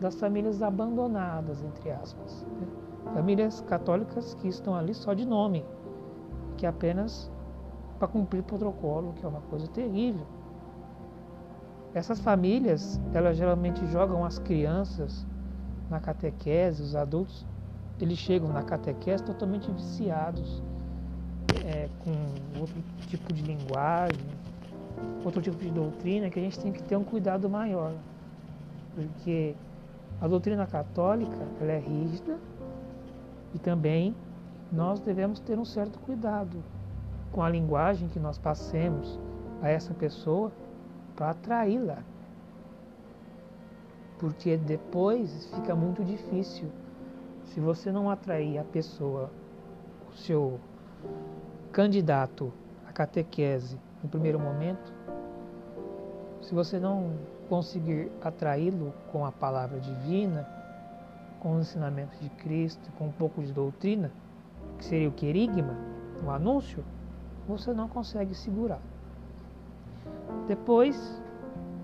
das 0.01 0.15
famílias 0.15 0.61
abandonadas, 0.61 1.63
entre 1.63 1.91
aspas. 1.91 2.45
Né? 2.59 2.67
Famílias 3.13 3.61
católicas 3.61 4.33
que 4.33 4.47
estão 4.47 4.75
ali 4.75 4.93
só 4.93 5.13
de 5.13 5.25
nome, 5.25 5.63
que 6.57 6.65
apenas 6.65 7.31
para 7.99 8.07
cumprir 8.07 8.41
protocolo, 8.43 9.13
que 9.13 9.25
é 9.25 9.29
uma 9.29 9.41
coisa 9.41 9.67
terrível. 9.67 10.25
Essas 11.93 12.19
famílias, 12.19 12.99
elas 13.13 13.37
geralmente 13.37 13.85
jogam 13.87 14.25
as 14.25 14.39
crianças 14.39 15.25
na 15.89 15.99
catequese, 15.99 16.81
os 16.81 16.95
adultos 16.95 17.45
eles 17.99 18.17
chegam 18.17 18.49
na 18.49 18.63
catequese 18.63 19.23
totalmente 19.23 19.69
viciados, 19.71 20.63
é, 21.63 21.87
com 22.03 22.59
outro 22.59 22.81
tipo 23.07 23.31
de 23.31 23.43
linguagem, 23.43 24.25
outro 25.23 25.41
tipo 25.41 25.57
de 25.57 25.69
doutrina, 25.69 26.29
que 26.29 26.39
a 26.39 26.41
gente 26.41 26.59
tem 26.59 26.71
que 26.71 26.81
ter 26.81 26.95
um 26.95 27.03
cuidado 27.03 27.47
maior. 27.47 27.93
Porque 28.95 29.55
a 30.21 30.27
doutrina 30.27 30.67
católica 30.67 31.47
ela 31.59 31.71
é 31.71 31.79
rígida 31.79 32.37
e 33.53 33.59
também 33.59 34.15
nós 34.71 34.99
devemos 34.99 35.39
ter 35.39 35.57
um 35.57 35.65
certo 35.65 35.99
cuidado 35.99 36.63
com 37.31 37.41
a 37.41 37.49
linguagem 37.49 38.07
que 38.07 38.19
nós 38.19 38.37
passemos 38.37 39.19
a 39.61 39.69
essa 39.69 39.93
pessoa 39.93 40.51
para 41.15 41.31
atraí-la. 41.31 41.99
Porque 44.19 44.55
depois 44.57 45.47
fica 45.55 45.75
muito 45.75 46.03
difícil 46.03 46.69
se 47.45 47.59
você 47.59 47.91
não 47.91 48.09
atrair 48.09 48.59
a 48.59 48.63
pessoa, 48.63 49.29
o 50.09 50.15
seu 50.15 50.59
candidato 51.71 52.53
à 52.87 52.93
catequese 52.93 53.77
no 54.03 54.09
primeiro 54.09 54.39
momento, 54.39 54.93
se 56.41 56.53
você 56.53 56.79
não 56.79 57.13
conseguir 57.51 58.09
atraí-lo 58.21 58.93
com 59.11 59.25
a 59.25 59.31
palavra 59.31 59.77
divina, 59.77 60.47
com 61.41 61.57
os 61.57 61.67
ensinamentos 61.67 62.17
de 62.21 62.29
Cristo, 62.29 62.89
com 62.97 63.07
um 63.07 63.11
pouco 63.11 63.43
de 63.43 63.51
doutrina, 63.51 64.09
que 64.77 64.85
seria 64.85 65.09
o 65.09 65.11
querigma, 65.11 65.75
o 66.25 66.29
anúncio, 66.29 66.81
você 67.45 67.73
não 67.73 67.89
consegue 67.89 68.33
segurar. 68.33 68.79
Depois, 70.47 71.21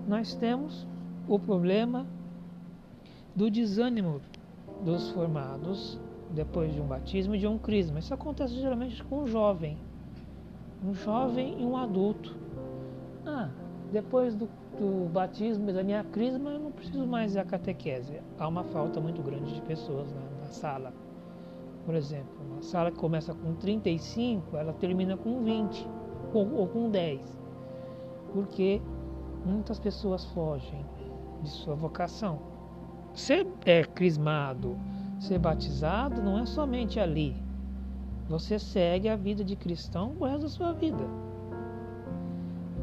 nós 0.08 0.34
temos 0.34 0.86
o 1.28 1.38
problema 1.38 2.06
do 3.36 3.50
desânimo 3.50 4.22
dos 4.82 5.10
formados 5.10 6.00
depois 6.30 6.72
de 6.72 6.80
um 6.80 6.86
batismo 6.86 7.34
e 7.34 7.38
de 7.38 7.46
um 7.46 7.58
crisma. 7.58 7.98
Isso 7.98 8.14
acontece 8.14 8.54
geralmente 8.54 9.04
com 9.04 9.24
um 9.24 9.26
jovem, 9.26 9.76
um 10.82 10.94
jovem 10.94 11.60
e 11.60 11.62
um 11.66 11.76
adulto. 11.76 12.34
Ah, 13.26 13.50
depois 13.92 14.34
do, 14.34 14.48
do 14.78 15.08
batismo 15.08 15.68
e 15.70 15.72
da 15.72 15.82
minha 15.82 16.04
crisma, 16.04 16.50
eu 16.50 16.60
não 16.60 16.70
preciso 16.70 17.06
mais 17.06 17.34
da 17.34 17.44
catequese. 17.44 18.20
Há 18.38 18.46
uma 18.46 18.64
falta 18.64 19.00
muito 19.00 19.22
grande 19.22 19.54
de 19.54 19.60
pessoas 19.62 20.12
na, 20.12 20.20
na 20.40 20.46
sala. 20.46 20.92
Por 21.84 21.94
exemplo, 21.94 22.34
uma 22.50 22.62
sala 22.62 22.90
que 22.90 22.98
começa 22.98 23.34
com 23.34 23.54
35, 23.54 24.56
ela 24.56 24.72
termina 24.72 25.16
com 25.16 25.42
20 25.42 25.86
ou, 26.32 26.54
ou 26.54 26.68
com 26.68 26.90
10. 26.90 27.20
Porque 28.32 28.80
muitas 29.44 29.78
pessoas 29.78 30.24
fogem 30.26 30.84
de 31.42 31.48
sua 31.48 31.74
vocação 31.74 32.38
ser 33.14 33.46
é, 33.64 33.84
crismado, 33.84 34.78
ser 35.18 35.38
batizado, 35.38 36.22
não 36.22 36.38
é 36.38 36.46
somente 36.46 37.00
ali. 37.00 37.36
Você 38.28 38.58
segue 38.58 39.08
a 39.08 39.16
vida 39.16 39.42
de 39.42 39.56
cristão 39.56 40.14
o 40.20 40.24
resto 40.24 40.42
da 40.42 40.48
sua 40.48 40.72
vida. 40.72 41.04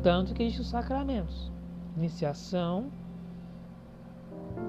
Tanto 0.01 0.33
que 0.33 0.43
existem 0.43 0.63
os 0.63 0.69
sacramentos: 0.69 1.51
iniciação, 1.95 2.91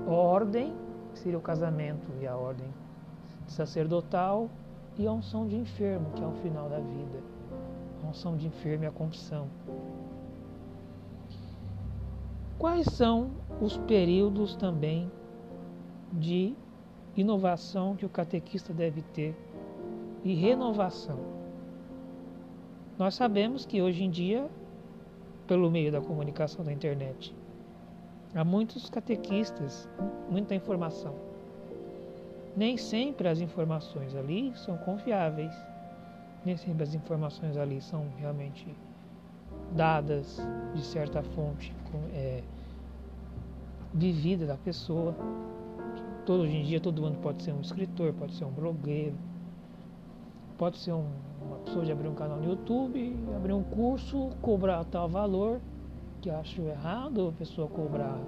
ordem, 0.06 0.75
que 1.12 1.18
seria 1.18 1.38
o 1.38 1.42
casamento 1.42 2.11
e 2.21 2.26
a 2.26 2.37
ordem 2.37 2.68
sacerdotal, 3.47 4.49
e 4.99 5.06
a 5.06 5.12
unção 5.12 5.47
de 5.47 5.56
enfermo, 5.56 6.11
que 6.14 6.23
é 6.23 6.26
o 6.26 6.33
final 6.33 6.68
da 6.68 6.78
vida. 6.78 7.23
A 8.02 8.09
unção 8.09 8.37
de 8.37 8.47
enfermo 8.47 8.85
e 8.85 8.87
a 8.87 8.90
confissão. 8.90 9.49
Quais 12.59 12.87
são 12.87 13.30
os 13.61 13.76
períodos 13.76 14.56
também 14.56 15.11
de 16.12 16.54
inovação 17.14 17.95
que 17.95 18.06
o 18.06 18.09
catequista 18.09 18.73
deve 18.73 19.02
ter 19.02 19.37
e 20.25 20.35
renovação? 20.35 21.18
Nós 22.99 23.14
sabemos 23.14 23.66
que 23.66 23.83
hoje 23.83 24.04
em 24.04 24.11
dia, 24.11 24.49
pelo 25.47 25.71
meio 25.71 25.93
da 25.93 26.00
comunicação 26.00 26.65
da 26.65 26.73
internet, 26.73 27.35
há 28.35 28.45
muitos 28.45 28.91
catequistas, 28.91 29.88
muita 30.31 30.55
informação. 30.55 31.15
Nem 32.57 32.76
sempre 32.76 33.29
as 33.29 33.41
informações 33.41 34.15
ali 34.15 34.53
são 34.57 34.76
confiáveis, 34.79 35.55
nem 36.45 36.57
sempre 36.57 36.85
as 36.85 36.95
informações 36.95 37.57
ali 37.57 37.81
são 37.81 38.07
realmente 38.19 38.67
dadas 39.75 40.41
de 40.75 40.83
certa 40.83 41.23
fonte 41.23 41.75
é, 42.12 42.43
vivida 43.93 44.47
da 44.47 44.57
pessoa. 44.57 45.15
Todo, 46.25 46.43
hoje 46.43 46.57
em 46.57 46.65
dia 46.65 46.81
todo 46.81 47.03
mundo 47.03 47.19
pode 47.21 47.43
ser 47.43 47.53
um 47.53 47.61
escritor, 47.61 48.12
pode 48.15 48.35
ser 48.35 48.45
um 48.45 48.50
blogueiro, 48.50 49.15
pode 50.59 50.79
ser 50.79 50.93
um, 50.93 51.07
uma 51.47 51.59
pessoa 51.59 51.85
de 51.85 51.93
abrir 51.93 52.09
um 52.09 52.15
canal 52.15 52.38
no 52.38 52.45
YouTube, 52.45 53.17
abrir 53.35 53.53
um 53.53 53.62
curso, 53.62 54.31
cobrar 54.43 54.85
tal 54.85 55.09
valor, 55.09 55.61
que 56.21 56.31
acho 56.31 56.61
errado 56.62 57.29
a 57.29 57.33
pessoa 57.33 57.69
cobrar, 57.69 58.19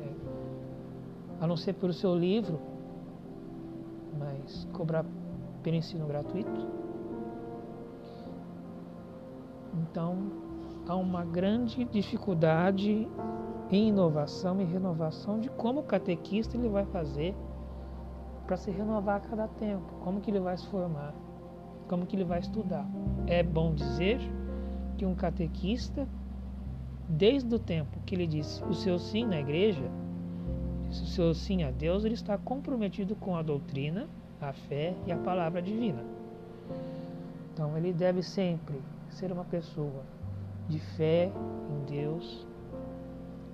é, 0.00 0.12
a 1.40 1.46
não 1.46 1.56
ser 1.56 1.74
pelo 1.74 1.92
seu 1.92 2.14
livro, 2.16 2.58
mas 4.18 4.66
cobrar 4.72 5.04
pelo 5.62 5.76
ensino 5.76 6.06
gratuito. 6.06 6.66
Então, 9.74 10.16
há 10.86 10.96
uma 10.96 11.24
grande 11.24 11.84
dificuldade 11.84 13.08
em 13.70 13.88
inovação 13.88 14.60
e 14.60 14.64
renovação 14.64 15.40
de 15.40 15.48
como 15.48 15.80
o 15.80 15.82
catequista 15.84 16.56
ele 16.56 16.68
vai 16.68 16.84
fazer 16.86 17.34
para 18.46 18.56
se 18.56 18.70
renovar 18.70 19.16
a 19.16 19.20
cada 19.20 19.48
tempo, 19.48 19.84
como 20.04 20.20
que 20.20 20.30
ele 20.30 20.40
vai 20.40 20.56
se 20.58 20.66
formar, 20.66 21.14
como 21.92 22.06
que 22.06 22.16
ele 22.16 22.24
vai 22.24 22.40
estudar. 22.40 22.88
É 23.26 23.42
bom 23.42 23.74
dizer 23.74 24.18
que 24.96 25.04
um 25.04 25.14
catequista, 25.14 26.08
desde 27.06 27.54
o 27.54 27.58
tempo 27.58 28.00
que 28.06 28.14
ele 28.14 28.26
disse 28.26 28.64
o 28.64 28.72
seu 28.72 28.98
sim 28.98 29.26
na 29.26 29.38
igreja, 29.38 29.90
o 30.88 30.94
seu 30.94 31.34
sim 31.34 31.64
a 31.64 31.70
Deus, 31.70 32.06
ele 32.06 32.14
está 32.14 32.38
comprometido 32.38 33.14
com 33.14 33.36
a 33.36 33.42
doutrina, 33.42 34.08
a 34.40 34.54
fé 34.54 34.94
e 35.06 35.12
a 35.12 35.18
palavra 35.18 35.60
divina. 35.60 36.02
Então 37.52 37.76
ele 37.76 37.92
deve 37.92 38.22
sempre 38.22 38.80
ser 39.10 39.30
uma 39.30 39.44
pessoa 39.44 40.02
de 40.70 40.78
fé 40.78 41.30
em 41.70 41.84
Deus, 41.92 42.46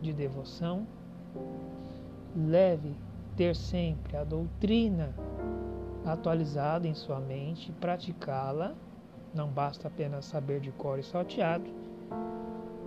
de 0.01 0.12
devoção. 0.12 0.87
Leve 2.37 2.94
ter 3.37 3.57
sempre 3.57 4.16
a 4.16 4.22
doutrina 4.22 5.12
atualizada 6.04 6.87
em 6.87 6.94
sua 6.94 7.20
mente, 7.20 7.72
praticá-la. 7.72 8.74
Não 9.34 9.48
basta 9.48 9.88
apenas 9.88 10.24
saber 10.24 10.61
de 10.61 10.72
cor 10.72 10.98
e 10.98 11.02
salteado. 11.02 11.70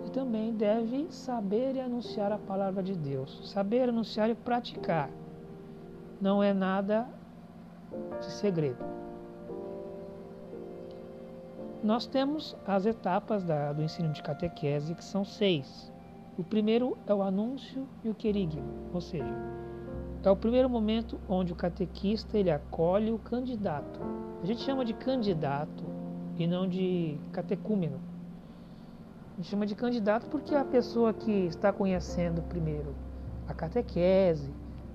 E 0.04 0.10
também 0.10 0.52
deve 0.52 1.06
saber 1.10 1.76
e 1.76 1.80
anunciar 1.80 2.32
a 2.32 2.38
palavra 2.38 2.82
de 2.82 2.94
Deus. 2.94 3.50
Saber 3.50 3.88
anunciar 3.88 4.28
e 4.28 4.34
praticar. 4.34 5.08
Não 6.20 6.42
é 6.42 6.52
nada 6.52 7.08
de 8.18 8.26
segredo. 8.26 8.84
Nós 11.82 12.06
temos 12.06 12.56
as 12.64 12.86
etapas 12.86 13.42
da, 13.42 13.72
do 13.72 13.82
ensino 13.82 14.12
de 14.12 14.22
catequese, 14.22 14.94
que 14.94 15.04
são 15.04 15.24
seis. 15.24 15.92
O 16.38 16.44
primeiro 16.44 16.96
é 17.06 17.12
o 17.12 17.22
anúncio 17.22 17.86
e 18.04 18.08
o 18.08 18.14
querigma, 18.14 18.62
ou 18.94 19.00
seja, 19.00 19.34
é 20.24 20.30
o 20.30 20.36
primeiro 20.36 20.70
momento 20.70 21.18
onde 21.28 21.52
o 21.52 21.56
catequista 21.56 22.38
ele 22.38 22.50
acolhe 22.50 23.10
o 23.10 23.18
candidato. 23.18 24.00
A 24.42 24.46
gente 24.46 24.60
chama 24.60 24.84
de 24.84 24.94
candidato 24.94 25.84
e 26.38 26.46
não 26.46 26.68
de 26.68 27.18
catecúmeno. 27.32 27.98
A 29.32 29.36
gente 29.36 29.48
chama 29.48 29.66
de 29.66 29.74
candidato 29.74 30.26
porque 30.28 30.54
é 30.54 30.58
a 30.58 30.64
pessoa 30.64 31.12
que 31.12 31.46
está 31.46 31.72
conhecendo 31.72 32.42
primeiro 32.42 32.94
a 33.48 33.54
catequese, 33.54 34.48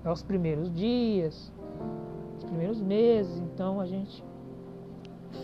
é 0.04 0.10
os 0.10 0.22
primeiros 0.22 0.72
dias, 0.72 1.52
os 2.38 2.44
primeiros 2.44 2.80
meses. 2.80 3.38
Então 3.38 3.80
a 3.80 3.86
gente 3.86 4.24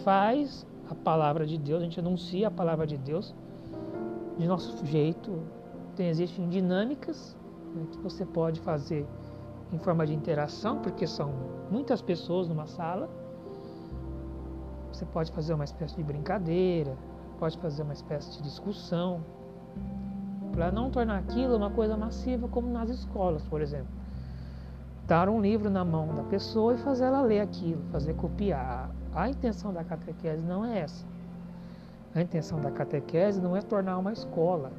faz 0.03 0.67
a 0.89 0.95
palavra 0.95 1.47
de 1.47 1.59
Deus, 1.59 1.81
a 1.81 1.85
gente 1.85 2.01
anuncia 2.01 2.49
a 2.49 2.51
palavra 2.51 2.87
de 2.87 2.97
Deus 2.97 3.35
de 4.39 4.47
nosso 4.47 4.85
jeito. 4.87 5.43
Tem, 5.95 6.09
existem 6.09 6.49
dinâmicas 6.49 7.37
né, 7.75 7.87
que 7.93 7.99
você 7.99 8.25
pode 8.25 8.61
fazer 8.61 9.07
em 9.75 9.79
forma 9.79 10.07
de 10.07 10.15
interação, 10.15 10.79
porque 10.79 11.07
são 11.07 11.33
muitas 11.71 12.01
pessoas 12.01 12.49
numa 12.49 12.67
sala. 12.67 13.09
Você 14.93 15.05
pode 15.05 15.33
fazer 15.33 15.53
uma 15.53 15.65
espécie 15.65 15.97
de 15.97 16.05
brincadeira, 16.05 16.97
pode 17.39 17.59
fazer 17.59 17.83
uma 17.83 17.93
espécie 17.93 18.31
de 18.37 18.43
discussão, 18.43 19.21
para 20.53 20.71
não 20.71 20.89
tornar 20.89 21.19
aquilo 21.19 21.57
uma 21.57 21.71
coisa 21.71 21.97
massiva, 21.97 22.47
como 22.47 22.69
nas 22.69 22.89
escolas, 22.89 23.43
por 23.47 23.61
exemplo. 23.61 23.89
Dar 25.09 25.29
um 25.29 25.41
livro 25.41 25.69
na 25.69 25.85
mão 25.85 26.15
da 26.15 26.23
pessoa 26.23 26.75
e 26.75 26.79
fazer 26.79 27.05
ela 27.05 27.21
ler 27.21 27.41
aquilo, 27.41 27.83
fazer 27.91 28.15
copiar. 28.15 28.89
A 29.13 29.29
intenção 29.29 29.73
da 29.73 29.83
catequese 29.83 30.41
não 30.41 30.65
é 30.65 30.79
essa. 30.79 31.05
A 32.15 32.23
intenção 32.23 32.61
da 32.61 32.71
catequese 32.71 33.41
não 33.41 33.57
é 33.57 33.61
tornar 33.61 33.99
uma 33.99 34.13
escola, 34.13 34.71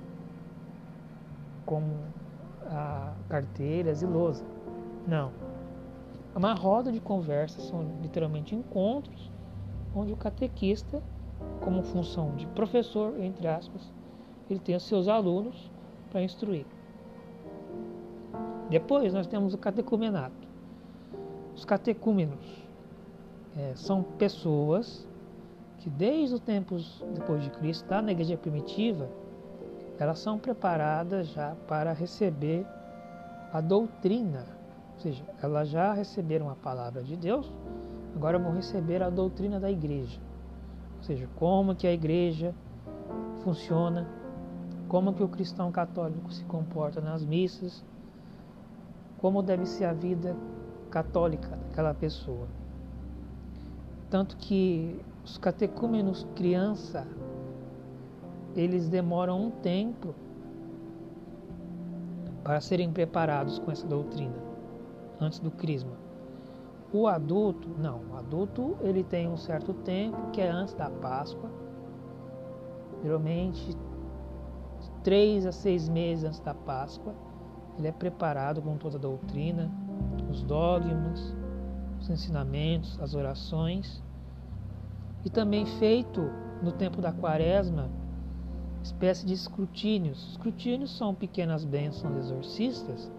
como 1.65 1.93
a 2.65 3.11
carteiras 3.27 4.01
e 4.01 4.05
lousa. 4.05 4.54
Não. 5.07 5.31
É 6.33 6.37
uma 6.37 6.53
roda 6.53 6.91
de 6.91 6.99
conversa, 6.99 7.61
são 7.61 7.85
literalmente 8.01 8.55
encontros, 8.55 9.31
onde 9.95 10.11
o 10.11 10.17
catequista, 10.17 11.01
como 11.61 11.81
função 11.83 12.35
de 12.35 12.45
professor, 12.47 13.19
entre 13.19 13.47
aspas, 13.47 13.93
ele 14.49 14.59
tem 14.59 14.75
os 14.75 14.83
seus 14.83 15.07
alunos 15.07 15.71
para 16.11 16.21
instruir. 16.21 16.65
Depois 18.69 19.13
nós 19.13 19.27
temos 19.27 19.53
o 19.53 19.57
catecumenato. 19.57 20.47
Os 21.55 21.63
catecúmenos 21.63 22.65
é, 23.55 23.73
são 23.75 24.03
pessoas 24.03 25.07
que 25.77 25.89
desde 25.89 26.35
os 26.35 26.41
tempos 26.41 27.03
depois 27.13 27.43
de 27.43 27.49
Cristo, 27.51 27.89
lá 27.89 28.01
na 28.01 28.11
igreja 28.11 28.35
primitiva, 28.35 29.07
elas 29.97 30.19
são 30.19 30.37
preparadas 30.37 31.27
já 31.27 31.55
para 31.67 31.93
receber 31.93 32.65
a 33.53 33.61
doutrina, 33.61 34.45
ou 34.95 35.01
seja, 35.01 35.23
elas 35.43 35.69
já 35.69 35.93
receberam 35.93 36.49
a 36.49 36.55
palavra 36.55 37.03
de 37.03 37.15
Deus, 37.17 37.51
agora 38.15 38.39
vão 38.39 38.53
receber 38.53 39.03
a 39.03 39.09
doutrina 39.09 39.59
da 39.59 39.69
igreja, 39.69 40.19
ou 40.97 41.03
seja, 41.03 41.27
como 41.35 41.75
que 41.75 41.85
a 41.85 41.91
igreja 41.91 42.55
funciona, 43.43 44.07
como 44.87 45.13
que 45.13 45.21
o 45.21 45.27
cristão 45.27 45.71
católico 45.71 46.31
se 46.31 46.43
comporta 46.45 47.01
nas 47.01 47.25
missas, 47.25 47.83
como 49.19 49.43
deve 49.43 49.65
ser 49.65 49.85
a 49.85 49.93
vida 49.93 50.35
católica 50.89 51.49
daquela 51.49 51.93
pessoa. 51.93 52.47
Tanto 54.09 54.37
que 54.37 54.97
os 55.25 55.37
catecúmenos 55.37 56.25
criança, 56.35 57.05
eles 58.55 58.87
demoram 58.87 59.47
um 59.47 59.51
tempo 59.51 60.15
para 62.43 62.61
serem 62.61 62.91
preparados 62.91 63.59
com 63.59 63.71
essa 63.71 63.85
doutrina 63.85 64.44
antes 65.19 65.39
do 65.39 65.51
crisma. 65.51 65.93
O 66.93 67.07
adulto, 67.07 67.69
não, 67.77 68.01
o 68.11 68.17
adulto 68.17 68.77
ele 68.81 69.03
tem 69.03 69.27
um 69.27 69.37
certo 69.37 69.73
tempo 69.73 70.31
que 70.31 70.41
é 70.41 70.49
antes 70.49 70.73
da 70.73 70.89
Páscoa, 70.89 71.49
geralmente 73.03 73.75
três 75.03 75.45
a 75.45 75.51
seis 75.51 75.89
meses 75.89 76.23
antes 76.23 76.39
da 76.39 76.53
Páscoa, 76.53 77.13
ele 77.77 77.87
é 77.87 77.91
preparado 77.91 78.61
com 78.61 78.77
toda 78.77 78.97
a 78.97 78.99
doutrina, 78.99 79.69
os 80.29 80.41
dogmas, 80.43 81.35
os 81.99 82.09
ensinamentos, 82.09 82.99
as 83.01 83.13
orações, 83.13 84.01
e 85.23 85.29
também 85.29 85.65
feito 85.65 86.21
no 86.61 86.71
tempo 86.71 87.01
da 87.01 87.11
quaresma, 87.11 87.89
espécie 88.81 89.25
de 89.25 89.33
escrutínios. 89.33 90.31
Escrutínios 90.31 90.95
são 90.95 91.13
pequenas 91.13 91.65
bênçãos 91.65 92.15
exorcistas, 92.17 93.11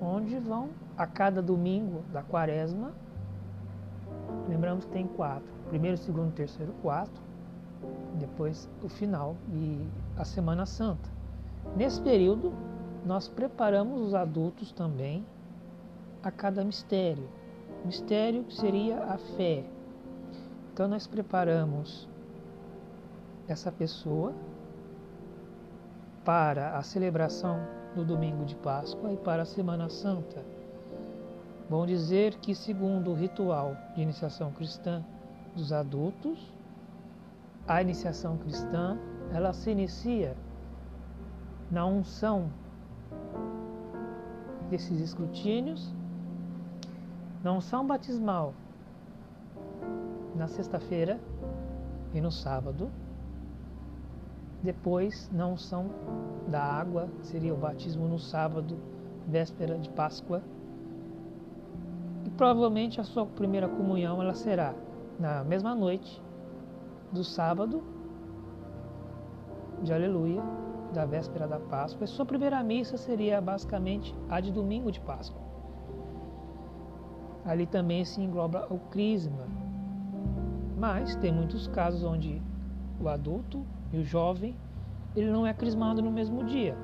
onde 0.00 0.38
vão 0.38 0.68
a 0.96 1.06
cada 1.06 1.42
domingo 1.42 2.02
da 2.12 2.22
quaresma, 2.22 2.92
lembramos 4.48 4.84
que 4.84 4.92
tem 4.92 5.06
quatro, 5.06 5.48
primeiro, 5.68 5.96
segundo, 5.96 6.32
terceiro, 6.32 6.72
quatro, 6.82 7.22
depois 8.18 8.68
o 8.82 8.88
final 8.88 9.36
e 9.52 9.86
a 10.16 10.24
Semana 10.24 10.66
Santa. 10.66 11.08
Nesse 11.76 12.00
período, 12.00 12.52
nós 13.04 13.28
preparamos 13.28 14.00
os 14.00 14.14
adultos 14.14 14.72
também 14.72 15.24
a 16.22 16.30
cada 16.30 16.64
mistério. 16.64 17.28
Mistério 17.84 18.50
seria 18.50 19.02
a 19.04 19.18
fé. 19.18 19.64
Então 20.72 20.88
nós 20.88 21.06
preparamos 21.06 22.08
essa 23.46 23.70
pessoa 23.70 24.32
para 26.24 26.78
a 26.78 26.82
celebração 26.82 27.60
do 27.94 28.04
domingo 28.04 28.44
de 28.44 28.56
Páscoa 28.56 29.12
e 29.12 29.16
para 29.16 29.42
a 29.42 29.46
Semana 29.46 29.90
Santa. 29.90 30.53
Vão 31.74 31.84
dizer 31.86 32.36
que, 32.36 32.54
segundo 32.54 33.10
o 33.10 33.14
ritual 33.14 33.76
de 33.96 34.00
iniciação 34.00 34.52
cristã 34.52 35.04
dos 35.56 35.72
adultos, 35.72 36.54
a 37.66 37.82
iniciação 37.82 38.38
cristã 38.38 38.96
ela 39.32 39.52
se 39.52 39.72
inicia 39.72 40.36
na 41.68 41.84
unção 41.84 42.48
desses 44.70 45.00
escrutínios, 45.00 45.92
na 47.42 47.52
unção 47.52 47.84
batismal 47.84 48.54
na 50.36 50.46
sexta-feira 50.46 51.18
e 52.14 52.20
no 52.20 52.30
sábado. 52.30 52.88
Depois, 54.62 55.28
na 55.32 55.48
unção 55.48 55.90
da 56.46 56.62
água, 56.62 57.08
seria 57.20 57.52
o 57.52 57.56
batismo 57.56 58.06
no 58.06 58.20
sábado, 58.20 58.78
véspera 59.26 59.76
de 59.76 59.90
Páscoa. 59.90 60.40
Provavelmente 62.36 63.00
a 63.00 63.04
sua 63.04 63.24
primeira 63.26 63.68
comunhão 63.68 64.20
ela 64.20 64.34
será 64.34 64.74
na 65.18 65.44
mesma 65.44 65.74
noite 65.74 66.20
do 67.12 67.22
sábado 67.22 67.82
de 69.82 69.92
Aleluia, 69.92 70.42
da 70.92 71.04
véspera 71.04 71.46
da 71.46 71.60
Páscoa. 71.60 72.04
E 72.04 72.08
sua 72.08 72.26
primeira 72.26 72.62
missa 72.62 72.96
seria 72.96 73.40
basicamente 73.40 74.14
a 74.28 74.40
de 74.40 74.50
domingo 74.50 74.90
de 74.90 75.00
Páscoa. 75.00 75.40
Ali 77.44 77.66
também 77.66 78.04
se 78.04 78.20
engloba 78.20 78.66
o 78.68 78.78
crisma. 78.78 79.46
Mas 80.76 81.14
tem 81.16 81.32
muitos 81.32 81.68
casos 81.68 82.02
onde 82.02 82.42
o 83.00 83.08
adulto 83.08 83.64
e 83.92 83.98
o 83.98 84.04
jovem 84.04 84.56
ele 85.14 85.30
não 85.30 85.46
é 85.46 85.54
crismado 85.54 86.02
no 86.02 86.10
mesmo 86.10 86.42
dia. 86.44 86.76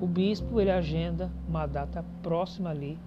O 0.00 0.06
bispo 0.06 0.60
ele 0.60 0.70
agenda 0.70 1.30
uma 1.48 1.66
data 1.66 2.04
próxima 2.22 2.70
ali 2.70 2.98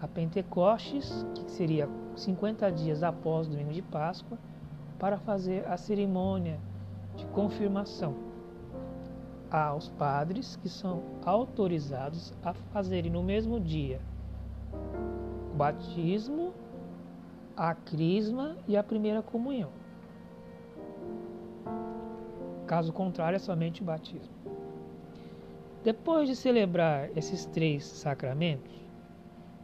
a 0.00 0.06
Pentecostes, 0.06 1.26
que 1.34 1.50
seria 1.50 1.88
50 2.16 2.70
dias 2.72 3.02
após 3.02 3.46
o 3.46 3.50
domingo 3.50 3.72
de 3.72 3.82
Páscoa, 3.82 4.38
para 4.98 5.18
fazer 5.18 5.66
a 5.66 5.76
cerimônia 5.76 6.58
de 7.16 7.26
confirmação 7.26 8.14
aos 9.50 9.88
padres 9.88 10.56
que 10.56 10.68
são 10.68 11.02
autorizados 11.24 12.34
a 12.42 12.52
fazerem 12.52 13.10
no 13.10 13.22
mesmo 13.22 13.60
dia 13.60 14.00
o 15.52 15.56
batismo, 15.56 16.52
a 17.56 17.74
crisma 17.74 18.56
e 18.68 18.76
a 18.76 18.82
primeira 18.82 19.22
comunhão. 19.22 19.70
Caso 22.66 22.92
contrário, 22.92 23.36
é 23.36 23.38
somente 23.38 23.80
o 23.80 23.84
batismo. 23.84 24.34
Depois 25.82 26.28
de 26.28 26.36
celebrar 26.36 27.08
esses 27.16 27.46
três 27.46 27.86
sacramentos, 27.86 28.85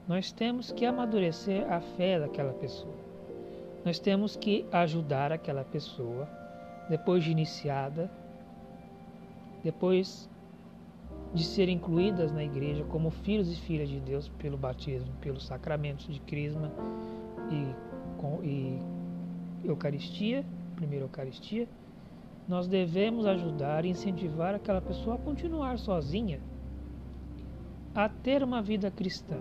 nós 0.09 0.33
temos 0.33 0.73
que 0.73 0.85
amadurecer 0.85 1.71
a 1.71 1.81
fé 1.81 2.19
daquela 2.19 2.53
pessoa. 2.53 2.95
Nós 3.85 3.99
temos 3.99 4.37
que 4.37 4.67
ajudar 4.73 5.33
aquela 5.33 5.65
pessoa, 5.65 6.29
depois 6.89 7.25
de 7.25 7.31
iniciada, 7.31 8.11
depois 9.63 10.29
de 11.35 11.45
serem 11.45 11.77
incluídas 11.77 12.33
na 12.33 12.45
igreja 12.45 12.85
como 12.85 13.11
filhos 13.11 13.51
e 13.51 13.57
filhas 13.57 13.89
de 13.89 14.01
Deus 14.01 14.29
pelo 14.29 14.57
batismo, 14.57 15.11
pelos 15.21 15.47
sacramentos 15.47 16.07
de 16.07 16.21
crisma 16.21 16.71
e, 17.51 18.21
com, 18.21 18.43
e 18.45 18.79
Eucaristia, 19.65 20.45
primeira 20.77 21.05
Eucaristia, 21.05 21.67
nós 22.49 22.67
devemos 22.67 23.25
ajudar 23.25 23.85
e 23.85 23.89
incentivar 23.89 24.55
aquela 24.55 24.81
pessoa 24.81 25.15
a 25.17 25.19
continuar 25.19 25.79
sozinha, 25.79 26.41
a 27.95 28.09
ter 28.09 28.43
uma 28.43 28.61
vida 28.61 28.91
cristã. 28.91 29.39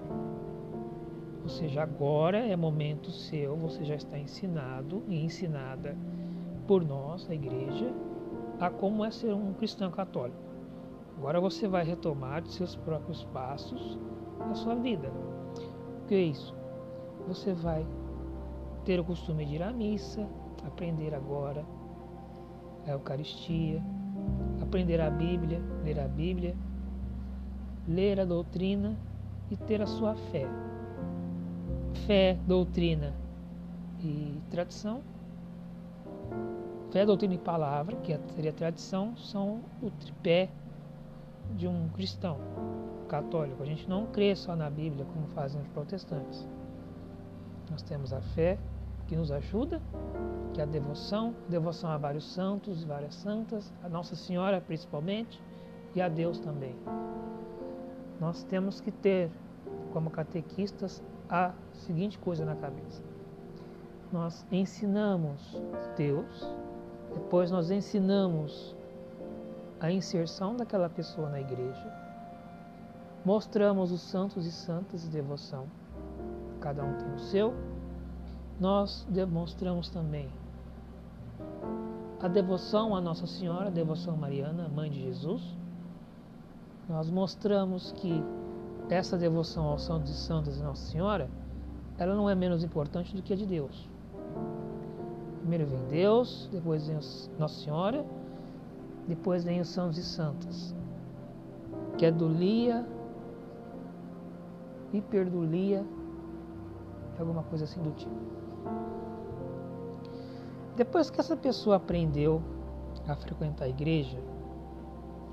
Ou 1.43 1.49
seja, 1.49 1.82
agora 1.82 2.38
é 2.38 2.56
momento 2.56 3.12
seu, 3.12 3.56
você 3.56 3.84
já 3.84 3.95
está 3.95 4.17
ensinado 4.17 5.04
e 5.08 5.23
ensinada 5.23 5.97
por 6.67 6.84
nós, 6.84 7.30
a 7.30 7.34
igreja, 7.34 7.91
a 8.60 8.69
como 8.69 9.04
é 9.04 9.12
ser 9.12 9.34
um 9.34 9.54
cristão 9.54 9.89
católico. 9.89 10.38
Agora 11.17 11.39
você 11.39 11.67
vai 11.67 11.84
retomar 11.84 12.41
de 12.41 12.51
seus 12.51 12.75
próprios 12.75 13.23
passos 13.25 13.99
a 14.39 14.54
sua 14.54 14.75
vida. 14.75 15.10
O 16.04 16.08
que 16.08 16.15
é 16.15 16.21
isso? 16.21 16.56
Você 17.27 17.54
vai 17.54 17.86
ter 18.86 18.99
o 18.99 19.04
costume 19.04 19.45
de 19.45 19.56
ir 19.56 19.63
à 19.63 19.71
missa, 19.71 20.27
aprender 20.65 21.13
agora 21.13 21.65
a 22.88 22.91
Eucaristia, 22.91 23.84
aprender 24.62 24.99
a 24.99 25.10
Bíblia, 25.10 25.62
ler 25.84 25.99
a 25.99 26.08
Bíblia, 26.08 26.56
ler 27.88 28.19
a 28.19 28.25
doutrina 28.25 28.97
e 29.49 29.58
ter 29.58 29.82
a 29.82 29.88
sua 29.88 30.15
fé. 30.15 30.47
Fé, 32.06 32.38
doutrina 32.47 33.13
e 33.99 34.39
tradição 34.49 35.01
Fé, 36.91 37.06
doutrina 37.06 37.36
e 37.36 37.38
palavra, 37.38 37.95
que 37.97 38.17
seria 38.36 38.51
a 38.51 38.54
tradição, 38.54 39.15
são 39.15 39.62
o 39.82 39.89
tripé 39.91 40.49
de 41.56 41.65
um 41.65 41.88
cristão 41.88 42.38
católico. 43.08 43.63
A 43.63 43.65
gente 43.65 43.88
não 43.88 44.08
crê 44.08 44.36
só 44.36 44.58
na 44.58 44.69
Bíblia 44.69 45.06
como 45.06 45.25
fazem 45.27 45.62
os 45.62 45.67
protestantes. 45.69 46.45
Nós 47.69 47.82
temos 47.82 48.12
a 48.12 48.19
fé 48.19 48.58
que 49.08 49.15
nos 49.15 49.32
ajuda, 49.32 49.82
que 50.54 50.60
é 50.60 50.63
a 50.63 50.67
devoção, 50.67 51.34
devoção 51.47 51.89
a 51.89 51.97
vários 51.97 52.25
santos 52.25 52.84
e 52.84 52.86
várias 52.86 53.15
santas, 53.15 53.71
a 53.82 53.88
Nossa 53.88 54.17
Senhora 54.17 54.60
principalmente 54.60 55.41
e 55.95 56.01
a 56.01 56.10
Deus 56.10 56.39
também. 56.39 56.75
Nós 58.19 58.43
temos 58.43 58.82
que 58.82 58.91
ter, 58.91 59.32
como 59.93 60.10
catequistas, 60.10 61.01
a 61.32 61.54
seguinte 61.74 62.20
coisa 62.20 62.46
na 62.46 62.56
cabeça. 62.56 63.02
Nós 64.12 64.46
ensinamos 64.52 65.58
Deus 65.96 66.62
depois 67.13 67.52
nós 67.52 67.70
ensinamos 67.70 68.76
a 69.80 69.91
inserção 69.91 70.56
daquela 70.56 70.89
pessoa 70.89 71.30
na 71.30 71.41
igreja. 71.41 71.91
Mostramos 73.26 73.91
os 73.91 74.02
santos 74.02 74.46
e 74.46 74.52
santas 74.52 75.04
de 75.04 75.10
devoção. 75.10 75.65
Cada 76.60 76.84
um 76.84 76.98
tem 76.98 77.13
o 77.13 77.20
seu. 77.20 77.54
Nós 78.60 79.06
demonstramos 79.10 79.89
também 79.89 80.30
a 82.22 82.28
devoção 82.28 82.96
à 82.96 83.02
Nossa 83.02 83.26
Senhora, 83.26 83.67
a 83.67 83.72
devoção 83.72 84.15
mariana, 84.15 84.70
mãe 84.70 84.89
de 84.89 85.02
Jesus. 85.02 85.41
Nós 86.88 87.10
mostramos 87.10 87.91
que 87.94 88.24
essa 88.89 89.17
devoção 89.17 89.65
aos 89.65 89.84
santos 89.84 90.12
e 90.12 90.15
santas 90.15 90.58
de 90.58 90.63
Nossa 90.63 90.89
Senhora, 90.91 91.30
ela 91.98 92.15
não 92.15 92.30
é 92.30 92.36
menos 92.36 92.63
importante 92.63 93.15
do 93.15 93.22
que 93.22 93.34
a 93.34 93.36
de 93.36 93.46
Deus. 93.46 93.89
Primeiro 95.39 95.65
vem 95.65 95.88
Deus, 95.88 96.50
depois 96.52 96.88
vem 96.88 96.98
Nossa 97.38 97.63
Senhora, 97.63 98.06
depois 99.08 99.44
vem 99.44 99.60
os 99.60 99.70
santos 99.70 99.98
e 99.98 100.04
santas, 100.04 100.76
que 101.98 102.06
é 102.06 102.12
dulia, 102.12 102.86
hiperdulia, 104.94 105.86
alguma 107.20 107.44
coisa 107.44 107.65
assim 107.65 107.82
do 107.82 107.91
tipo. 107.91 108.15
Depois 110.76 111.10
que 111.10 111.20
essa 111.20 111.36
pessoa 111.36 111.76
aprendeu 111.76 112.41
a 113.08 113.15
frequentar 113.15 113.65
a 113.65 113.70
igreja, 113.70 114.17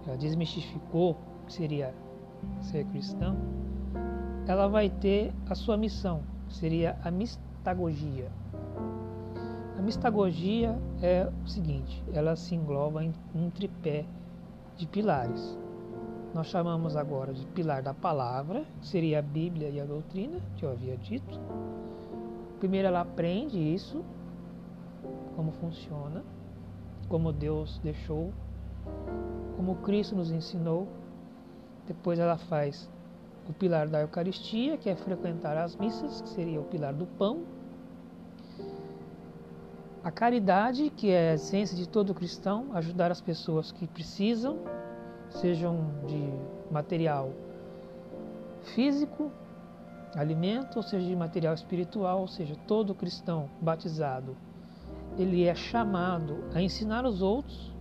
ela 0.07 0.17
desmistificou 0.17 1.13
o 1.13 1.47
que 1.47 1.53
seria 1.53 1.95
ser 2.61 2.85
cristão, 2.87 3.37
ela 4.47 4.67
vai 4.69 4.89
ter 4.89 5.33
a 5.49 5.55
sua 5.55 5.77
missão, 5.77 6.23
que 6.49 6.55
seria 6.55 6.99
a 7.05 7.11
mistagogia. 7.11 8.31
A 9.79 9.83
mistagogia 9.83 10.79
é 11.03 11.31
o 11.45 11.49
seguinte: 11.49 12.03
ela 12.13 12.35
se 12.35 12.55
engloba 12.55 13.05
em 13.05 13.13
um 13.35 13.51
tripé 13.51 14.05
de 14.77 14.87
pilares. 14.87 15.59
Nós 16.35 16.47
chamamos 16.49 16.97
agora 16.97 17.33
de 17.33 17.47
pilar 17.47 17.83
da 17.83 17.95
palavra, 17.95 18.65
que 18.81 18.87
seria 18.87 19.21
a 19.21 19.23
Bíblia 19.23 19.69
e 19.71 19.81
a 19.81 19.85
doutrina, 19.85 20.39
que 20.57 20.65
eu 20.65 20.71
havia 20.71 20.97
dito. 20.97 21.41
Primeiro 22.59 22.89
ela 22.89 23.01
aprende 23.01 23.59
isso, 23.59 24.05
como 25.37 25.53
funciona, 25.53 26.25
como 27.09 27.33
Deus 27.33 27.79
deixou, 27.83 28.33
como 29.57 29.77
Cristo 29.77 30.17
nos 30.17 30.31
ensinou. 30.31 30.89
Depois 31.89 32.19
ela 32.19 32.37
faz 32.37 32.89
o 33.49 33.53
pilar 33.55 33.89
da 33.89 34.03
Eucaristia, 34.03 34.77
que 34.77 34.91
é 34.91 34.95
frequentar 34.95 35.57
as 35.57 35.75
missas, 35.75 36.21
que 36.21 36.29
seria 36.29 36.61
o 36.61 36.65
pilar 36.65 36.93
do 36.93 37.07
pão, 37.07 37.47
a 40.05 40.11
caridade, 40.11 40.91
que 40.91 41.11
é 41.11 41.31
a 41.31 41.35
essência 41.35 41.75
de 41.75 41.89
todo 41.89 42.15
cristão, 42.15 42.67
ajudar 42.75 43.11
as 43.11 43.23
pessoas 43.23 43.73
que 43.73 43.87
precisam, 43.87 44.59
sejam 45.31 45.91
de 46.07 46.31
material 46.71 47.33
físico, 48.75 49.33
alimento, 50.15 50.77
ou 50.77 50.83
seja, 50.83 51.07
de 51.07 51.17
material 51.17 51.55
espiritual, 51.55 52.21
ou 52.21 52.29
seja, 52.29 52.55
todo 52.67 52.95
cristão 52.95 53.49
batizado, 53.61 54.37
ele 55.19 55.45
é 55.45 55.55
chamado 55.55 56.45
a 56.55 56.61
ensinar 56.61 57.07
os 57.07 57.23
outros 57.23 57.75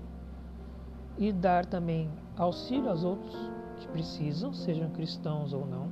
e 1.18 1.32
dar 1.32 1.66
também 1.66 2.10
auxílio 2.38 2.90
aos 2.90 3.04
outros 3.04 3.57
que 3.80 3.88
precisam, 3.88 4.54
sejam 4.54 4.90
cristãos 4.90 5.54
ou 5.54 5.66
não. 5.66 5.90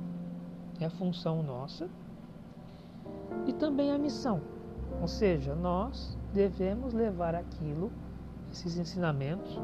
É 0.80 0.86
a 0.86 0.90
função 0.90 1.42
nossa. 1.42 1.88
E 3.46 3.52
também 3.52 3.90
a 3.90 3.98
missão, 3.98 4.40
ou 5.00 5.08
seja, 5.08 5.54
nós 5.54 6.16
devemos 6.32 6.92
levar 6.92 7.34
aquilo, 7.34 7.90
esses 8.52 8.76
ensinamentos 8.76 9.58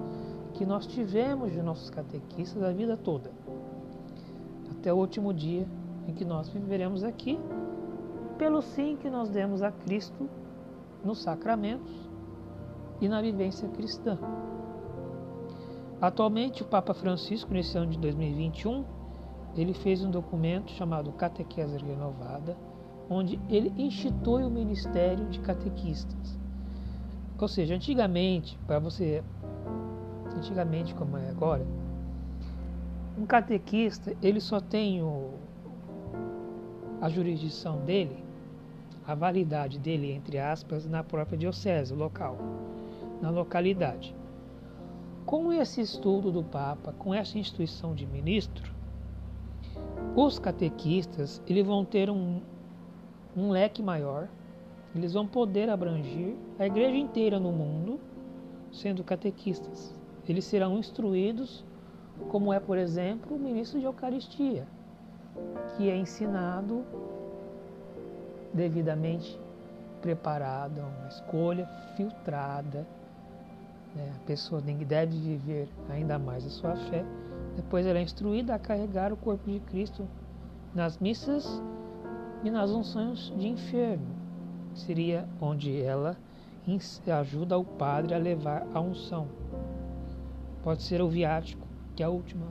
que 0.54 0.64
nós 0.64 0.86
tivemos 0.86 1.52
de 1.52 1.62
nossos 1.62 1.90
catequistas 1.90 2.62
a 2.62 2.72
vida 2.72 2.96
toda, 2.96 3.30
até 4.70 4.92
o 4.92 4.96
último 4.96 5.32
dia 5.32 5.66
em 6.06 6.12
que 6.12 6.24
nós 6.24 6.48
viveremos 6.48 7.04
aqui, 7.04 7.38
pelo 8.38 8.60
sim 8.60 8.96
que 8.96 9.08
nós 9.08 9.28
demos 9.28 9.62
a 9.62 9.70
Cristo 9.70 10.28
nos 11.04 11.22
sacramentos 11.22 11.92
e 13.00 13.08
na 13.08 13.20
vivência 13.20 13.68
cristã. 13.68 14.18
Atualmente, 16.02 16.64
o 16.64 16.66
Papa 16.66 16.92
Francisco, 16.92 17.54
nesse 17.54 17.78
ano 17.78 17.92
de 17.92 17.96
2021, 17.96 18.84
ele 19.56 19.72
fez 19.72 20.02
um 20.02 20.10
documento 20.10 20.72
chamado 20.72 21.12
Catequese 21.12 21.76
Renovada, 21.78 22.56
onde 23.08 23.38
ele 23.48 23.72
institui 23.80 24.42
o 24.42 24.50
ministério 24.50 25.24
de 25.26 25.38
catequistas. 25.38 26.36
Ou 27.38 27.46
seja, 27.46 27.76
antigamente, 27.76 28.58
para 28.66 28.80
você, 28.80 29.22
antigamente 30.36 30.92
como 30.92 31.16
é 31.16 31.30
agora, 31.30 31.64
um 33.16 33.24
catequista 33.24 34.12
ele 34.20 34.40
só 34.40 34.58
tem 34.58 35.00
o, 35.00 35.34
a 37.00 37.08
jurisdição 37.08 37.78
dele, 37.84 38.24
a 39.06 39.14
validade 39.14 39.78
dele, 39.78 40.10
entre 40.10 40.40
aspas, 40.40 40.84
na 40.84 41.04
própria 41.04 41.38
diocese 41.38 41.94
local, 41.94 42.38
na 43.20 43.30
localidade. 43.30 44.16
Com 45.24 45.52
esse 45.52 45.80
estudo 45.80 46.32
do 46.32 46.42
Papa, 46.42 46.92
com 46.98 47.14
essa 47.14 47.38
instituição 47.38 47.94
de 47.94 48.06
ministro, 48.06 48.72
os 50.16 50.38
catequistas 50.38 51.40
eles 51.46 51.64
vão 51.64 51.84
ter 51.84 52.10
um, 52.10 52.40
um 53.36 53.50
leque 53.50 53.82
maior, 53.82 54.28
eles 54.94 55.12
vão 55.12 55.26
poder 55.26 55.70
abranger 55.70 56.36
a 56.58 56.66
igreja 56.66 56.96
inteira 56.96 57.38
no 57.38 57.52
mundo, 57.52 58.00
sendo 58.72 59.04
catequistas. 59.04 59.94
Eles 60.28 60.44
serão 60.44 60.76
instruídos, 60.76 61.64
como 62.28 62.52
é, 62.52 62.60
por 62.60 62.76
exemplo, 62.76 63.36
o 63.36 63.38
ministro 63.38 63.78
de 63.78 63.86
Eucaristia, 63.86 64.66
que 65.76 65.88
é 65.88 65.96
ensinado 65.96 66.84
devidamente 68.52 69.38
preparada, 70.00 70.84
uma 70.84 71.08
escolha 71.08 71.66
filtrada 71.96 72.86
né? 73.94 74.12
A 74.16 74.26
pessoa 74.26 74.60
deve 74.60 75.16
viver 75.18 75.68
ainda 75.88 76.18
mais 76.18 76.44
a 76.46 76.50
sua 76.50 76.76
fé. 76.76 77.04
Depois 77.56 77.86
ela 77.86 77.98
é 77.98 78.02
instruída 78.02 78.54
a 78.54 78.58
carregar 78.58 79.12
o 79.12 79.16
corpo 79.16 79.50
de 79.50 79.60
Cristo 79.60 80.06
nas 80.74 80.98
missas 80.98 81.62
e 82.42 82.50
nas 82.50 82.70
unções 82.70 83.32
de 83.36 83.48
enfermo. 83.48 84.06
Seria 84.74 85.28
onde 85.40 85.82
ela 85.82 86.16
ajuda 87.20 87.58
o 87.58 87.64
padre 87.64 88.14
a 88.14 88.18
levar 88.18 88.66
a 88.72 88.80
unção. 88.80 89.28
Pode 90.62 90.82
ser 90.82 91.02
o 91.02 91.08
viático, 91.08 91.66
que 91.94 92.02
é 92.02 92.06
a 92.06 92.10
última 92.10 92.46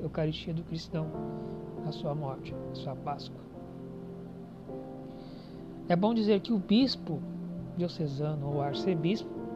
Eucaristia 0.00 0.54
do 0.54 0.62
cristão, 0.62 1.08
a 1.86 1.90
sua 1.90 2.14
morte, 2.14 2.54
a 2.70 2.74
sua 2.74 2.94
Páscoa. 2.94 3.40
É 5.88 5.96
bom 5.96 6.14
dizer 6.14 6.40
que 6.40 6.52
o 6.52 6.58
bispo 6.58 7.20
diocesano 7.76 8.54
ou 8.54 8.62
arcebispo 8.62 9.47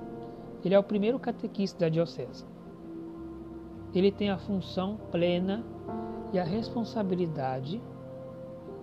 ele 0.64 0.75
é 0.75 0.79
o 0.79 0.83
primeiro 0.83 1.18
catequista 1.18 1.81
da 1.81 1.88
diocese. 1.88 2.44
Ele 3.94 4.11
tem 4.11 4.31
a 4.31 4.38
função 4.38 4.96
plena 5.11 5.64
e 6.33 6.38
a 6.38 6.44
responsabilidade 6.44 7.83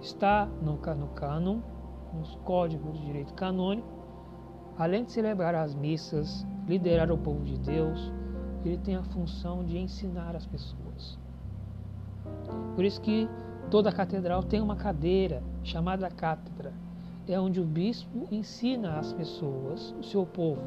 está 0.02 0.48
no, 0.62 0.74
no 0.96 1.08
cânon, 1.08 1.60
nos 2.14 2.36
códigos 2.44 2.98
de 2.98 3.06
direito 3.06 3.34
canônico, 3.34 3.88
além 4.78 5.04
de 5.04 5.12
celebrar 5.12 5.56
as 5.56 5.74
missas, 5.74 6.46
liderar 6.68 7.12
o 7.12 7.18
povo 7.18 7.44
de 7.44 7.58
Deus, 7.58 8.12
ele 8.64 8.78
tem 8.78 8.96
a 8.96 9.04
função 9.04 9.64
de 9.64 9.78
ensinar 9.78 10.36
as 10.36 10.46
pessoas. 10.46 11.18
Por 12.76 12.84
isso 12.84 13.02
que 13.02 13.28
toda 13.70 13.92
catedral 13.92 14.44
tem 14.44 14.62
uma 14.62 14.76
cadeira 14.76 15.42
chamada 15.64 16.10
cátedra, 16.10 16.74
é 17.28 17.40
onde 17.40 17.62
o 17.62 17.66
bispo 17.66 18.28
ensina 18.32 18.98
as 18.98 19.14
pessoas, 19.14 19.94
o 20.00 20.04
seu 20.04 20.26
povo, 20.26 20.62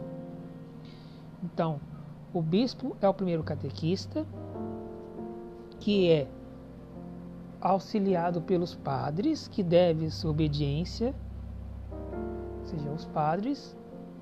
então, 1.43 1.81
o 2.33 2.41
bispo 2.41 2.97
é 3.01 3.09
o 3.09 3.15
primeiro 3.15 3.43
catequista, 3.43 4.25
que 5.81 6.11
é 6.11 6.29
auxiliado 7.61 8.41
pelos 8.41 8.75
padres, 8.75 9.49
que 9.49 9.63
deve 9.63 10.11
sua 10.11 10.31
obediência, 10.31 11.15
ou 12.61 12.67
seja, 12.67 12.91
os 12.91 13.05
padres, 13.07 13.77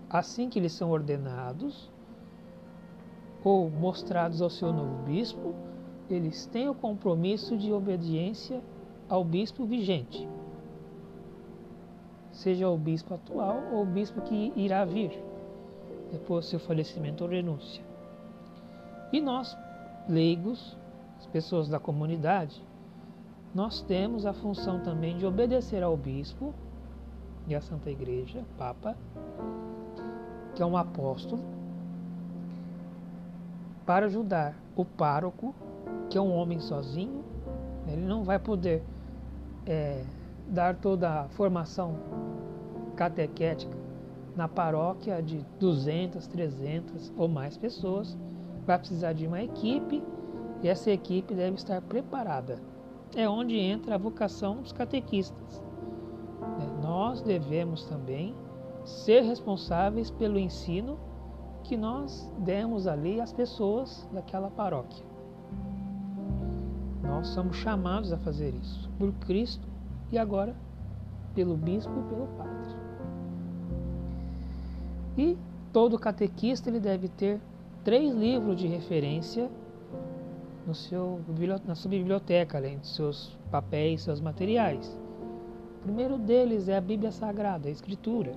assim 0.08 0.48
que 0.48 0.58
eles 0.58 0.72
são 0.72 0.90
ordenados 0.90 1.90
ou 3.44 3.70
mostrados 3.70 4.40
ao 4.42 4.50
seu 4.50 4.72
novo 4.72 5.02
bispo, 5.04 5.54
eles 6.08 6.46
têm 6.46 6.68
o 6.68 6.74
compromisso 6.74 7.56
de 7.56 7.72
obediência 7.72 8.62
ao 9.08 9.24
bispo 9.24 9.64
vigente, 9.64 10.28
seja 12.32 12.68
o 12.68 12.76
bispo 12.76 13.14
atual 13.14 13.62
ou 13.72 13.82
o 13.82 13.86
bispo 13.86 14.20
que 14.22 14.52
irá 14.56 14.84
vir 14.84 15.29
depois 16.10 16.44
do 16.44 16.50
seu 16.50 16.60
falecimento 16.60 17.24
ou 17.24 17.30
renúncia. 17.30 17.82
E 19.12 19.20
nós, 19.20 19.56
leigos, 20.08 20.76
as 21.18 21.26
pessoas 21.26 21.68
da 21.68 21.78
comunidade, 21.78 22.62
nós 23.54 23.80
temos 23.82 24.24
a 24.24 24.32
função 24.32 24.80
também 24.80 25.16
de 25.16 25.26
obedecer 25.26 25.82
ao 25.82 25.96
bispo 25.96 26.54
e 27.48 27.54
à 27.54 27.60
Santa 27.60 27.90
Igreja, 27.90 28.44
Papa, 28.56 28.96
que 30.54 30.62
é 30.62 30.66
um 30.66 30.76
apóstolo, 30.76 31.42
para 33.84 34.06
ajudar 34.06 34.54
o 34.76 34.84
pároco, 34.84 35.54
que 36.08 36.16
é 36.16 36.20
um 36.20 36.32
homem 36.32 36.60
sozinho, 36.60 37.24
ele 37.88 38.02
não 38.02 38.22
vai 38.22 38.38
poder 38.38 38.82
é, 39.66 40.04
dar 40.46 40.76
toda 40.76 41.22
a 41.22 41.28
formação 41.30 41.96
catequética 42.94 43.79
na 44.36 44.48
paróquia 44.48 45.22
de 45.22 45.44
200, 45.58 46.26
300 46.26 47.12
ou 47.16 47.28
mais 47.28 47.56
pessoas, 47.56 48.16
vai 48.66 48.78
precisar 48.78 49.12
de 49.12 49.26
uma 49.26 49.42
equipe 49.42 50.02
e 50.62 50.68
essa 50.68 50.90
equipe 50.90 51.34
deve 51.34 51.56
estar 51.56 51.80
preparada. 51.82 52.60
É 53.14 53.28
onde 53.28 53.58
entra 53.58 53.94
a 53.94 53.98
vocação 53.98 54.62
dos 54.62 54.72
catequistas. 54.72 55.62
É, 56.60 56.82
nós 56.82 57.22
devemos 57.22 57.84
também 57.86 58.34
ser 58.84 59.22
responsáveis 59.22 60.10
pelo 60.10 60.38
ensino 60.38 60.98
que 61.64 61.76
nós 61.76 62.32
demos 62.38 62.86
ali 62.86 63.20
às 63.20 63.32
pessoas 63.32 64.08
daquela 64.12 64.50
paróquia. 64.50 65.04
Nós 67.02 67.28
somos 67.28 67.56
chamados 67.56 68.12
a 68.12 68.18
fazer 68.18 68.54
isso 68.54 68.88
por 68.98 69.12
Cristo 69.14 69.66
e 70.12 70.18
agora 70.18 70.54
pelo 71.34 71.56
bispo 71.56 71.92
e 71.98 72.02
pelo 72.04 72.26
padre. 72.28 72.59
E 75.20 75.36
todo 75.70 75.98
catequista 75.98 76.70
ele 76.70 76.80
deve 76.80 77.06
ter 77.06 77.38
três 77.84 78.14
livros 78.14 78.56
de 78.56 78.66
referência 78.66 79.50
no 80.66 80.74
seu, 80.74 81.20
na 81.66 81.74
sua 81.74 81.90
biblioteca, 81.90 82.56
além 82.56 82.78
dos 82.78 82.96
seus 82.96 83.38
papéis, 83.50 84.00
seus 84.00 84.18
materiais. 84.18 84.98
O 85.80 85.82
primeiro 85.82 86.16
deles 86.16 86.70
é 86.70 86.76
a 86.78 86.80
Bíblia 86.80 87.12
Sagrada, 87.12 87.68
a 87.68 87.70
Escritura. 87.70 88.32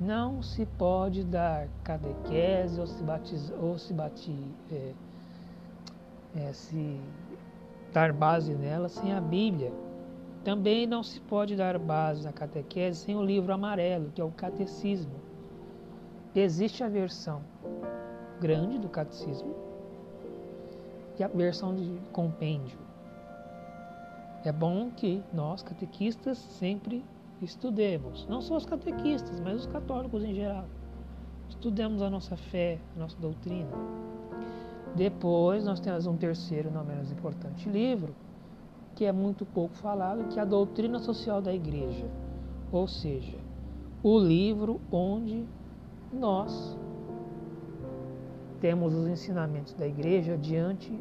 Não 0.00 0.42
se 0.42 0.64
pode 0.64 1.22
dar 1.24 1.68
catequese 1.84 2.80
ou 2.80 2.86
se 2.86 3.02
batizar, 3.02 3.58
ou 3.62 3.76
se 3.76 3.94
é, 4.72 4.94
é, 6.36 6.52
se 6.54 6.98
dar 7.92 8.14
base 8.14 8.54
nela 8.54 8.88
sem 8.88 9.12
a 9.12 9.20
Bíblia. 9.20 9.70
Também 10.44 10.86
não 10.86 11.02
se 11.02 11.20
pode 11.20 11.56
dar 11.56 11.78
base 11.78 12.24
na 12.24 12.32
catequese 12.32 13.00
sem 13.00 13.16
o 13.16 13.22
livro 13.22 13.52
amarelo, 13.52 14.10
que 14.14 14.20
é 14.20 14.24
o 14.24 14.30
catecismo. 14.30 15.12
Existe 16.34 16.84
a 16.84 16.88
versão 16.88 17.42
grande 18.40 18.78
do 18.78 18.88
catecismo 18.88 19.54
e 21.18 21.24
a 21.24 21.28
versão 21.28 21.74
de 21.74 22.00
compêndio. 22.12 22.78
É 24.44 24.52
bom 24.52 24.90
que 24.90 25.22
nós, 25.32 25.62
catequistas, 25.62 26.38
sempre 26.38 27.04
estudemos, 27.42 28.26
não 28.26 28.40
só 28.40 28.56
os 28.56 28.64
catequistas, 28.64 29.40
mas 29.40 29.60
os 29.60 29.66
católicos 29.66 30.22
em 30.22 30.34
geral. 30.34 30.64
Estudemos 31.48 32.02
a 32.02 32.10
nossa 32.10 32.36
fé, 32.36 32.78
a 32.96 33.00
nossa 33.00 33.16
doutrina. 33.18 33.70
Depois 34.94 35.64
nós 35.64 35.80
temos 35.80 36.06
um 36.06 36.16
terceiro, 36.16 36.70
não 36.70 36.84
menos 36.84 37.10
importante 37.10 37.68
livro, 37.68 38.14
que 38.98 39.04
é 39.04 39.12
muito 39.12 39.46
pouco 39.46 39.76
falado, 39.76 40.24
que 40.24 40.40
é 40.40 40.42
a 40.42 40.44
doutrina 40.44 40.98
social 40.98 41.40
da 41.40 41.54
igreja, 41.54 42.04
ou 42.72 42.88
seja, 42.88 43.38
o 44.02 44.18
livro 44.18 44.80
onde 44.90 45.46
nós 46.12 46.76
temos 48.60 48.92
os 48.92 49.06
ensinamentos 49.06 49.72
da 49.74 49.86
igreja 49.86 50.36
diante 50.36 50.92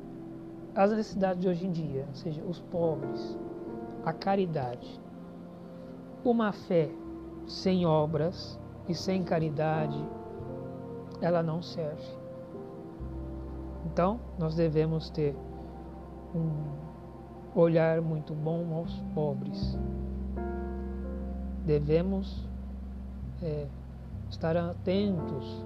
as 0.75 0.91
necessidades 0.91 1.41
de 1.41 1.49
hoje 1.49 1.65
em 1.65 1.71
dia, 1.71 2.05
ou 2.07 2.13
seja, 2.13 2.39
os 2.43 2.59
pobres, 2.59 3.35
a 4.05 4.13
caridade. 4.13 5.01
Uma 6.23 6.51
fé 6.51 6.91
sem 7.47 7.83
obras 7.83 8.59
e 8.87 8.93
sem 8.93 9.23
caridade, 9.23 10.07
ela 11.19 11.41
não 11.41 11.63
serve. 11.63 12.07
Então, 13.87 14.19
nós 14.37 14.53
devemos 14.53 15.09
ter 15.09 15.35
um 16.35 16.86
olhar 17.61 18.01
muito 18.01 18.33
bom 18.33 18.73
aos 18.75 18.93
pobres. 19.13 19.77
Devemos 21.65 22.47
é, 23.41 23.67
estar 24.29 24.55
atentos 24.55 25.65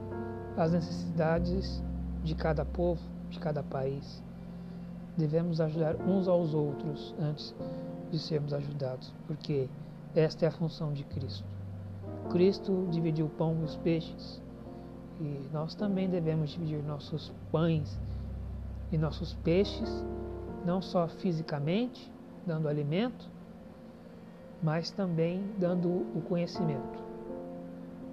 às 0.57 0.71
necessidades 0.71 1.83
de 2.23 2.35
cada 2.35 2.65
povo, 2.65 3.01
de 3.29 3.39
cada 3.39 3.61
país. 3.61 4.23
Devemos 5.17 5.59
ajudar 5.59 5.95
uns 5.97 6.27
aos 6.27 6.53
outros 6.53 7.13
antes 7.19 7.53
de 8.11 8.19
sermos 8.19 8.53
ajudados, 8.53 9.13
porque 9.27 9.69
esta 10.15 10.45
é 10.45 10.47
a 10.47 10.51
função 10.51 10.93
de 10.93 11.03
Cristo. 11.03 11.45
Cristo 12.29 12.87
dividiu 12.89 13.25
o 13.25 13.29
pão 13.29 13.57
e 13.61 13.63
os 13.63 13.75
peixes, 13.77 14.41
e 15.19 15.49
nós 15.53 15.75
também 15.75 16.09
devemos 16.09 16.49
dividir 16.51 16.81
nossos 16.83 17.31
pães 17.51 17.99
e 18.91 18.97
nossos 18.97 19.33
peixes, 19.35 20.03
não 20.65 20.81
só 20.81 21.07
fisicamente, 21.07 22.11
dando 22.45 22.67
alimento, 22.67 23.29
mas 24.61 24.91
também 24.91 25.43
dando 25.57 25.89
o 25.89 26.21
conhecimento. 26.27 26.99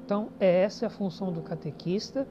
Então, 0.05 0.31
é 0.41 0.63
essa 0.63 0.87
a 0.87 0.91
função 0.91 1.31
do 1.31 1.43
catequista. 1.43 2.27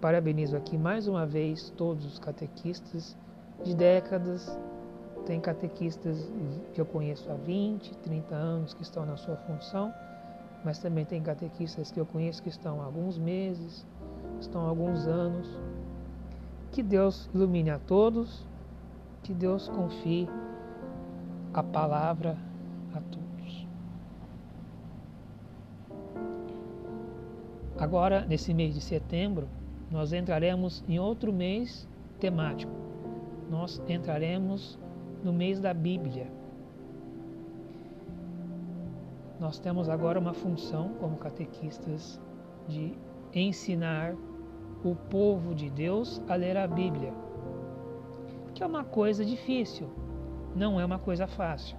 Parabenizo 0.00 0.56
aqui 0.56 0.76
mais 0.76 1.06
uma 1.06 1.24
vez 1.24 1.70
todos 1.76 2.04
os 2.04 2.18
catequistas 2.18 3.16
de 3.62 3.74
décadas. 3.74 4.58
Tem 5.24 5.40
catequistas 5.40 6.32
que 6.72 6.80
eu 6.80 6.86
conheço 6.86 7.30
há 7.30 7.34
20, 7.34 7.96
30 7.98 8.34
anos 8.34 8.74
que 8.74 8.82
estão 8.82 9.04
na 9.04 9.16
sua 9.16 9.36
função, 9.36 9.92
mas 10.64 10.78
também 10.78 11.04
tem 11.04 11.22
catequistas 11.22 11.92
que 11.92 12.00
eu 12.00 12.06
conheço 12.06 12.42
que 12.42 12.48
estão 12.48 12.80
há 12.80 12.84
alguns 12.84 13.18
meses, 13.18 13.86
estão 14.40 14.62
há 14.62 14.68
alguns 14.68 15.06
anos. 15.06 15.46
Que 16.72 16.82
Deus 16.82 17.28
ilumine 17.34 17.70
a 17.70 17.78
todos, 17.78 18.44
que 19.28 19.34
Deus 19.34 19.68
confie 19.68 20.26
a 21.52 21.62
palavra 21.62 22.34
a 22.94 23.00
todos. 23.00 23.66
Agora, 27.78 28.24
nesse 28.24 28.54
mês 28.54 28.72
de 28.72 28.80
setembro, 28.80 29.46
nós 29.90 30.14
entraremos 30.14 30.82
em 30.88 30.98
outro 30.98 31.30
mês 31.30 31.86
temático. 32.18 32.72
Nós 33.50 33.82
entraremos 33.86 34.78
no 35.22 35.30
mês 35.30 35.60
da 35.60 35.74
Bíblia. 35.74 36.32
Nós 39.38 39.58
temos 39.58 39.90
agora 39.90 40.18
uma 40.18 40.32
função 40.32 40.94
como 40.98 41.18
catequistas 41.18 42.18
de 42.66 42.94
ensinar 43.34 44.14
o 44.82 44.94
povo 44.94 45.54
de 45.54 45.68
Deus 45.68 46.18
a 46.26 46.34
ler 46.34 46.56
a 46.56 46.66
Bíblia, 46.66 47.12
que 48.58 48.64
é 48.64 48.66
uma 48.66 48.82
coisa 48.82 49.24
difícil, 49.24 49.88
não 50.56 50.80
é 50.80 50.84
uma 50.84 50.98
coisa 50.98 51.28
fácil. 51.28 51.76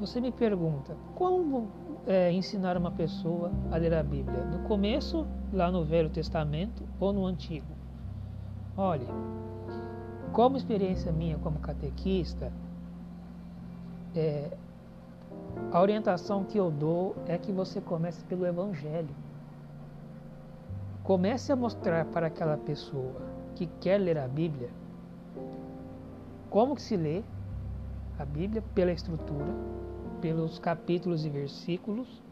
Você 0.00 0.18
me 0.18 0.32
pergunta, 0.32 0.96
como 1.14 1.68
é, 2.06 2.32
ensinar 2.32 2.74
uma 2.74 2.90
pessoa 2.90 3.52
a 3.70 3.76
ler 3.76 3.92
a 3.92 4.02
Bíblia? 4.02 4.46
No 4.46 4.60
começo, 4.60 5.26
lá 5.52 5.70
no 5.70 5.84
Velho 5.84 6.08
Testamento 6.08 6.82
ou 6.98 7.12
no 7.12 7.26
Antigo? 7.26 7.66
Olha, 8.78 9.06
como 10.32 10.56
experiência 10.56 11.12
minha 11.12 11.36
como 11.36 11.58
catequista, 11.58 12.50
é, 14.16 14.56
a 15.70 15.78
orientação 15.82 16.44
que 16.44 16.56
eu 16.56 16.70
dou 16.70 17.14
é 17.28 17.36
que 17.36 17.52
você 17.52 17.78
comece 17.78 18.24
pelo 18.24 18.46
Evangelho. 18.46 19.14
Comece 21.04 21.52
a 21.52 21.56
mostrar 21.56 22.06
para 22.06 22.28
aquela 22.28 22.56
pessoa 22.56 23.20
que 23.54 23.66
quer 23.82 23.98
ler 23.98 24.16
a 24.16 24.26
Bíblia 24.26 24.70
como 26.52 26.76
que 26.76 26.82
se 26.82 26.98
lê 26.98 27.22
a 28.18 28.26
Bíblia 28.26 28.62
pela 28.74 28.92
estrutura, 28.92 29.54
pelos 30.20 30.58
capítulos 30.58 31.24
e 31.24 31.30
versículos. 31.30 32.22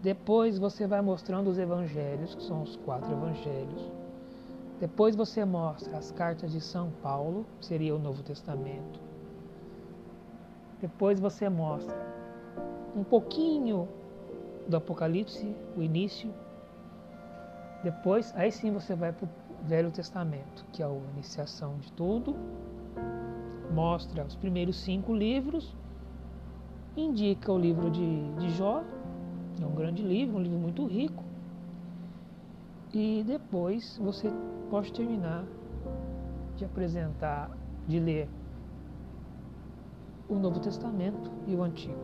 Depois 0.00 0.60
você 0.60 0.86
vai 0.86 1.02
mostrando 1.02 1.50
os 1.50 1.58
evangelhos, 1.58 2.36
que 2.36 2.42
são 2.44 2.62
os 2.62 2.76
quatro 2.76 3.10
evangelhos. 3.10 3.90
Depois 4.78 5.16
você 5.16 5.44
mostra 5.44 5.98
as 5.98 6.12
cartas 6.12 6.52
de 6.52 6.60
São 6.60 6.92
Paulo, 7.02 7.44
que 7.58 7.66
seria 7.66 7.94
o 7.94 7.98
Novo 7.98 8.22
Testamento. 8.22 9.00
Depois 10.80 11.18
você 11.18 11.48
mostra 11.48 11.96
um 12.94 13.02
pouquinho 13.02 13.88
do 14.68 14.76
Apocalipse, 14.76 15.52
o 15.76 15.82
início. 15.82 16.32
Depois, 17.82 18.32
aí 18.36 18.52
sim 18.52 18.70
você 18.72 18.94
vai 18.94 19.12
para 19.12 19.26
o 19.26 19.66
Velho 19.66 19.90
Testamento, 19.90 20.64
que 20.72 20.80
é 20.80 20.86
a 20.86 20.92
iniciação 21.14 21.78
de 21.78 21.90
tudo. 21.92 22.36
Mostra 23.72 24.24
os 24.24 24.36
primeiros 24.36 24.76
cinco 24.76 25.14
livros 25.14 25.74
indica 26.96 27.50
o 27.52 27.58
livro 27.58 27.90
de, 27.90 28.32
de 28.34 28.50
Jó, 28.50 28.82
é 29.60 29.66
um 29.66 29.74
grande 29.74 30.02
livro, 30.02 30.36
um 30.36 30.42
livro 30.42 30.58
muito 30.58 30.86
rico. 30.86 31.24
E 32.92 33.24
depois 33.26 33.98
você 33.98 34.30
pode 34.68 34.92
terminar 34.92 35.44
de 36.56 36.64
apresentar, 36.64 37.50
de 37.88 37.98
ler 37.98 38.28
o 40.28 40.34
Novo 40.34 40.60
Testamento 40.60 41.30
e 41.46 41.54
o 41.54 41.62
Antigo. 41.62 41.96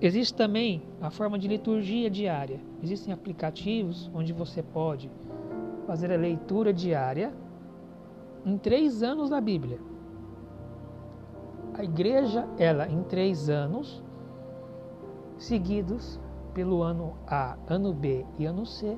Existe 0.00 0.34
também 0.34 0.82
a 1.00 1.10
forma 1.10 1.38
de 1.38 1.46
liturgia 1.46 2.10
diária. 2.10 2.60
Existem 2.82 3.14
aplicativos 3.14 4.10
onde 4.12 4.32
você 4.32 4.62
pode 4.62 5.10
fazer 5.86 6.12
a 6.12 6.16
leitura 6.16 6.72
diária 6.72 7.32
em 8.44 8.58
três 8.58 9.02
anos 9.02 9.30
da 9.30 9.40
Bíblia. 9.40 9.78
A 11.76 11.82
igreja, 11.82 12.46
ela, 12.56 12.88
em 12.88 13.02
três 13.02 13.48
anos, 13.48 14.02
seguidos 15.36 16.20
pelo 16.54 16.82
ano 16.82 17.14
A, 17.26 17.56
ano 17.66 17.92
B 17.92 18.24
e 18.38 18.46
ano 18.46 18.64
C, 18.64 18.96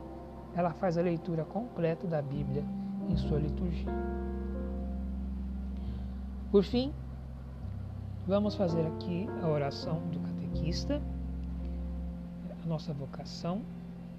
ela 0.55 0.73
faz 0.73 0.99
a 0.99 1.03
leitura 1.03 1.45
completa 1.45 2.07
da 2.07 2.21
Bíblia 2.21 2.63
em 3.09 3.17
sua 3.17 3.39
liturgia. 3.39 3.93
Por 6.51 6.63
fim, 6.65 6.93
vamos 8.27 8.55
fazer 8.55 8.87
aqui 8.87 9.27
a 9.43 9.49
oração 9.49 10.01
do 10.11 10.21
catequista, 10.21 11.01
a 12.63 12.67
nossa 12.67 12.93
vocação, 12.93 13.63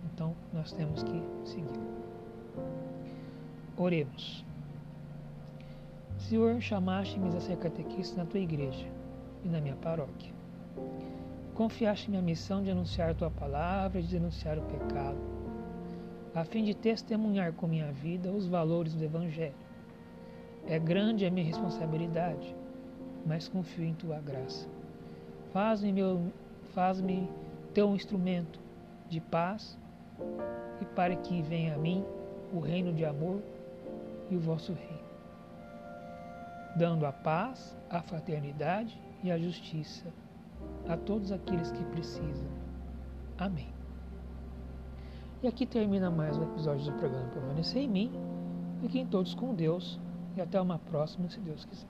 então 0.06 0.36
nós 0.52 0.72
temos 0.72 1.04
que 1.04 1.24
seguir. 1.46 1.80
Oremos. 3.78 4.44
Senhor, 6.18 6.60
chamaste-me 6.62 7.36
a 7.36 7.40
ser 7.40 7.58
catequista 7.58 8.18
na 8.18 8.26
tua 8.26 8.40
igreja 8.40 8.88
e 9.44 9.48
na 9.48 9.62
minha 9.62 9.76
paróquia. 9.76 10.34
Confiaste-me 11.54 12.18
a 12.18 12.22
missão 12.22 12.62
de 12.62 12.70
anunciar 12.70 13.16
tua 13.16 13.32
palavra 13.32 14.00
e 14.00 14.04
de 14.04 14.10
denunciar 14.10 14.58
o 14.58 14.62
pecado, 14.64 15.18
a 16.36 16.44
fim 16.44 16.64
de 16.64 16.76
testemunhar 16.76 17.54
com 17.54 17.68
minha 17.68 17.92
vida 17.92 18.32
os 18.32 18.48
valores 18.48 18.94
do 18.94 19.04
Evangelho. 19.04 19.56
É 20.68 20.78
grande 20.78 21.26
a 21.26 21.32
minha 21.32 21.46
responsabilidade, 21.46 22.56
mas 23.26 23.48
confio 23.48 23.86
em 23.86 23.94
tua 23.94 24.20
graça. 24.20 24.68
Faz-me 25.52 25.92
meu, 25.92 26.32
faz-me 26.74 27.30
teu 27.74 27.96
instrumento 27.96 28.60
de 29.10 29.20
paz 29.20 29.78
e 30.82 30.86
para 30.86 31.16
que 31.16 31.42
venha 31.42 31.76
a 31.76 31.78
mim 31.78 32.04
o 32.54 32.60
reino 32.60 32.94
de 32.94 33.06
amor 33.06 33.42
e 34.30 34.36
o 34.36 34.40
vosso 34.40 34.74
reino, 34.74 35.07
dando 36.78 37.06
a 37.06 37.12
paz, 37.12 37.76
a 37.90 38.02
fraternidade 38.02 39.00
e 39.24 39.32
a 39.32 39.38
justiça 39.38 40.06
a 40.88 40.96
todos 40.96 41.32
aqueles 41.32 41.72
que 41.72 41.84
precisam. 41.86 42.48
Amém. 43.38 43.68
E 45.42 45.48
aqui 45.48 45.66
termina 45.66 46.10
mais 46.10 46.38
um 46.38 46.44
episódio 46.44 46.86
do 46.86 46.98
programa 46.98 47.30
Permanecer 47.30 47.82
em 47.82 47.88
Mim. 47.88 48.12
Fiquem 48.82 49.06
todos 49.06 49.34
com 49.34 49.54
Deus 49.54 50.00
e 50.36 50.42
até 50.42 50.60
uma 50.62 50.80
próxima, 50.80 51.30
se 51.30 51.40
Deus 51.40 51.66
quiser. 51.66 51.88